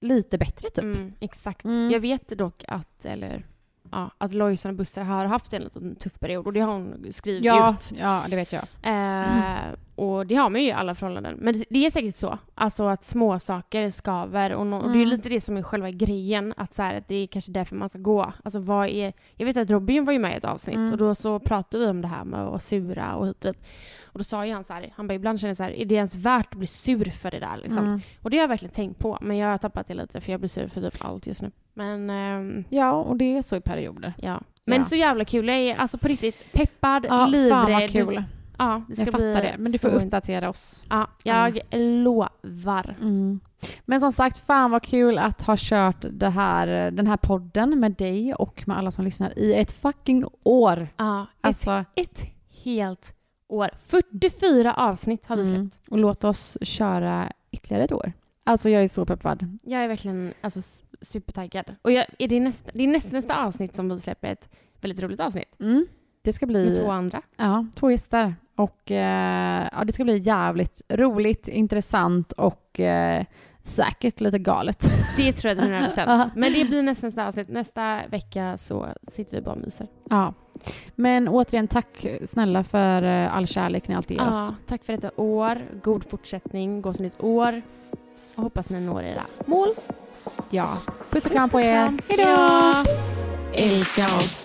lite 0.00 0.38
bättre 0.38 0.68
typ. 0.70 0.84
Mm, 0.84 1.10
exakt. 1.20 1.64
Mm. 1.64 1.90
Jag 1.90 2.00
vet 2.00 2.28
dock 2.28 2.64
att, 2.68 3.04
eller, 3.04 3.46
ja, 3.92 4.10
att 4.18 4.34
Lojsan 4.34 4.70
och 4.70 4.76
Buster 4.76 5.02
har 5.02 5.24
haft 5.26 5.52
en 5.52 5.62
liten 5.62 5.96
tuff 5.96 6.20
period 6.20 6.46
och 6.46 6.52
det 6.52 6.60
har 6.60 6.72
hon 6.72 7.06
skrivit 7.10 7.44
Ja, 7.44 7.70
ut. 7.80 7.92
ja, 8.00 8.24
det 8.30 8.36
vet 8.36 8.52
jag. 8.52 8.64
Eh, 8.82 9.74
Och 9.98 10.26
det 10.26 10.34
har 10.34 10.50
man 10.50 10.60
ju 10.60 10.66
i 10.66 10.72
alla 10.72 10.94
förhållanden. 10.94 11.36
Men 11.40 11.58
det- 11.58 11.64
det 11.70 11.86
är 11.86 11.90
säkert 11.90 12.16
så. 12.16 12.38
Alltså 12.54 12.84
att 12.88 13.04
små 13.04 13.38
saker 13.38 13.90
skaver. 13.90 14.52
Och, 14.54 14.64
no- 14.66 14.82
och 14.82 14.88
det 14.92 14.98
är 14.98 15.02
Mm. 15.02 15.08
lite 15.08 15.28
det 15.28 15.40
som 15.40 15.56
är 15.56 15.62
själva 15.62 15.90
grejen. 15.90 16.54
Att, 16.56 16.74
så 16.74 16.82
här, 16.82 16.94
att 16.94 17.08
det 17.08 17.14
är 17.14 17.26
kanske 17.26 17.52
därför 17.52 17.76
man 17.76 17.88
ska 17.88 17.98
gå. 17.98 18.32
Alltså 18.44 18.58
vad 18.60 18.88
är... 18.88 19.12
Jag 19.36 19.46
vet 19.46 19.56
att 19.56 19.70
Robin 19.70 20.04
var 20.04 20.12
ju 20.12 20.18
med 20.18 20.32
i 20.32 20.36
ett 20.36 20.44
avsnitt 20.44 20.76
Mm. 20.76 20.92
och 20.92 20.98
då 20.98 21.14
så 21.14 21.38
pratade 21.38 21.84
vi 21.84 21.90
om 21.90 22.00
det 22.02 22.08
här 22.08 22.24
med 22.24 22.40
att 22.40 22.48
vara 22.48 22.58
sura 22.60 23.14
och 23.14 23.26
hit 23.26 23.44
och 23.44 23.52
dit. 23.52 23.62
Och 24.04 24.18
då 24.18 24.24
sa 24.24 24.46
ju 24.46 24.52
han 24.52 24.64
så 24.64 24.72
här, 24.72 24.92
han 24.96 25.06
bara 25.08 25.14
ibland 25.14 25.40
känner 25.40 25.54
så 25.54 25.62
här, 25.62 25.70
är 25.70 25.84
det 25.84 25.94
ens 25.94 26.14
värt 26.14 26.52
att 26.52 26.58
bli 26.58 26.66
sur 26.66 27.10
för 27.10 27.30
det 27.30 27.38
där 27.38 27.56
liksom? 27.62 27.84
Mm. 27.84 28.00
Och 28.22 28.30
det 28.30 28.36
har 28.36 28.42
jag 28.42 28.48
verkligen 28.48 28.74
tänkt 28.74 28.98
på. 28.98 29.18
Men 29.20 29.36
jag 29.36 29.48
har 29.48 29.58
tappat 29.58 29.88
det 29.88 29.94
lite 29.94 30.20
för 30.20 30.32
jag 30.32 30.40
blir 30.40 30.48
sur 30.48 30.68
för 30.68 30.80
typ 30.90 31.04
allt 31.04 31.26
just 31.26 31.42
nu. 31.42 31.50
Men 31.76 32.10
ehm, 32.10 32.64
Ja, 32.68 32.92
och 32.92 33.16
det 33.16 33.36
är 33.36 33.42
så 33.42 33.56
i 33.56 33.60
perioder. 33.60 34.14
ja. 34.18 34.40
Men 34.64 34.78
Ja. 34.78 34.84
så 34.84 34.96
jävla 34.96 35.24
kul. 35.24 35.48
Jag 35.48 35.56
är 35.58 35.76
alltså 35.76 35.98
på 35.98 36.08
riktigt 36.08 36.52
peppad, 36.52 37.04
Ja, 37.04 37.08
fan 37.08 37.30
livrädd. 37.30 37.72
vad 37.72 37.90
kul. 37.90 38.22
Ja, 38.58 38.82
det 38.88 38.94
ska 38.94 39.04
Jag 39.04 39.12
fattar 39.12 39.42
det. 39.42 39.54
Men 39.58 39.72
du 39.72 39.78
får 39.78 39.88
uppdatera 39.88 40.48
oss. 40.50 40.84
Ja, 40.90 41.06
jag 41.22 41.60
lovar. 41.72 42.96
Mm. 43.00 43.40
Men 43.84 44.00
som 44.00 44.12
sagt, 44.12 44.38
fan 44.46 44.70
vad 44.70 44.82
kul 44.82 45.18
att 45.18 45.42
ha 45.42 45.54
kört 45.58 46.04
det 46.10 46.28
här, 46.28 46.90
den 46.90 47.06
här 47.06 47.16
podden 47.16 47.80
med 47.80 47.92
dig 47.92 48.34
och 48.34 48.62
med 48.68 48.78
alla 48.78 48.90
som 48.90 49.04
lyssnar 49.04 49.38
i 49.38 49.54
ett 49.54 49.72
fucking 49.72 50.24
år. 50.42 50.88
Ja, 50.96 51.22
ett, 51.22 51.26
Alltså, 51.40 51.84
ett 51.94 52.22
helt 52.64 53.12
år. 53.48 53.68
44 53.78 54.74
avsnitt 54.74 55.26
har 55.26 55.36
vi 55.36 55.44
släppt. 55.44 55.56
mm. 55.58 55.70
Och 55.90 55.98
låt 55.98 56.24
oss 56.24 56.58
köra 56.62 57.32
ytterligare 57.50 57.84
ett 57.84 57.92
år. 57.92 58.12
Alltså 58.44 58.68
jag 58.70 58.84
är 58.84 58.88
så 58.88 59.04
peppad. 59.06 59.58
Jag 59.62 59.84
är 59.84 59.88
verkligen 59.88 60.34
alltså, 60.40 60.60
supertaggad. 61.00 61.74
Och 61.82 61.92
jag, 61.92 62.06
är 62.18 62.28
det, 62.28 62.40
nästa, 62.40 62.70
det 62.74 62.82
är 62.82 62.88
nästa, 62.88 63.10
nästa 63.12 63.44
avsnitt 63.44 63.74
som 63.74 63.88
vi 63.88 63.98
släpper 64.00 64.28
ett 64.28 64.48
väldigt 64.80 65.02
roligt 65.02 65.20
avsnitt. 65.20 65.60
Mm. 65.60 65.86
Det 66.22 66.32
ska 66.32 66.46
bli 66.46 66.68
Med 66.68 66.76
två 66.76 66.90
andra. 66.90 67.22
ja, 67.36 67.66
två 67.74 67.90
gäster. 67.90 68.34
Och 68.54 68.90
eh, 68.90 69.68
ja, 69.72 69.84
det 69.84 69.92
ska 69.92 70.04
bli 70.04 70.18
jävligt 70.18 70.82
roligt, 70.88 71.48
intressant 71.48 72.32
och 72.32 72.80
eh, 72.80 73.24
säkert 73.62 74.20
lite 74.20 74.38
galet. 74.38 74.90
Det 75.16 75.32
tror 75.32 75.50
jag 75.54 75.58
är 75.58 75.62
100 75.62 75.84
procent. 75.84 76.32
Men 76.36 76.52
det 76.52 76.64
blir 76.64 76.82
nästa, 76.82 77.06
nästa 77.06 77.26
avsnitt. 77.26 77.48
Nästa 77.48 78.00
vecka 78.10 78.56
så 78.56 78.86
sitter 79.08 79.36
vi 79.36 79.42
bara 79.42 79.54
och 79.54 79.60
myser. 79.60 79.86
Ja. 80.10 80.34
Men 80.94 81.28
återigen, 81.28 81.68
tack 81.68 82.06
snälla 82.24 82.64
för 82.64 83.02
eh, 83.02 83.36
all 83.36 83.46
kärlek 83.46 83.88
ni 83.88 83.94
alltid 83.94 84.16
ger 84.16 84.28
oss. 84.28 84.36
Ja, 84.36 84.54
tack 84.66 84.84
för 84.84 84.92
detta 84.92 85.10
år. 85.16 85.62
God 85.82 86.10
fortsättning. 86.10 86.80
Gott 86.80 86.98
nytt 86.98 87.22
år. 87.22 87.62
Och 88.36 88.42
hoppas 88.42 88.70
ni 88.70 88.80
når 88.80 89.02
era 89.02 89.22
mål. 89.46 89.68
Ja. 90.50 90.78
Puss 91.10 91.26
och 91.26 91.32
kram 91.32 91.50
på 91.50 91.60
er. 91.60 91.98
Hej 92.08 92.16
då! 92.16 92.84
Älska 93.52 94.06
oss. 94.06 94.44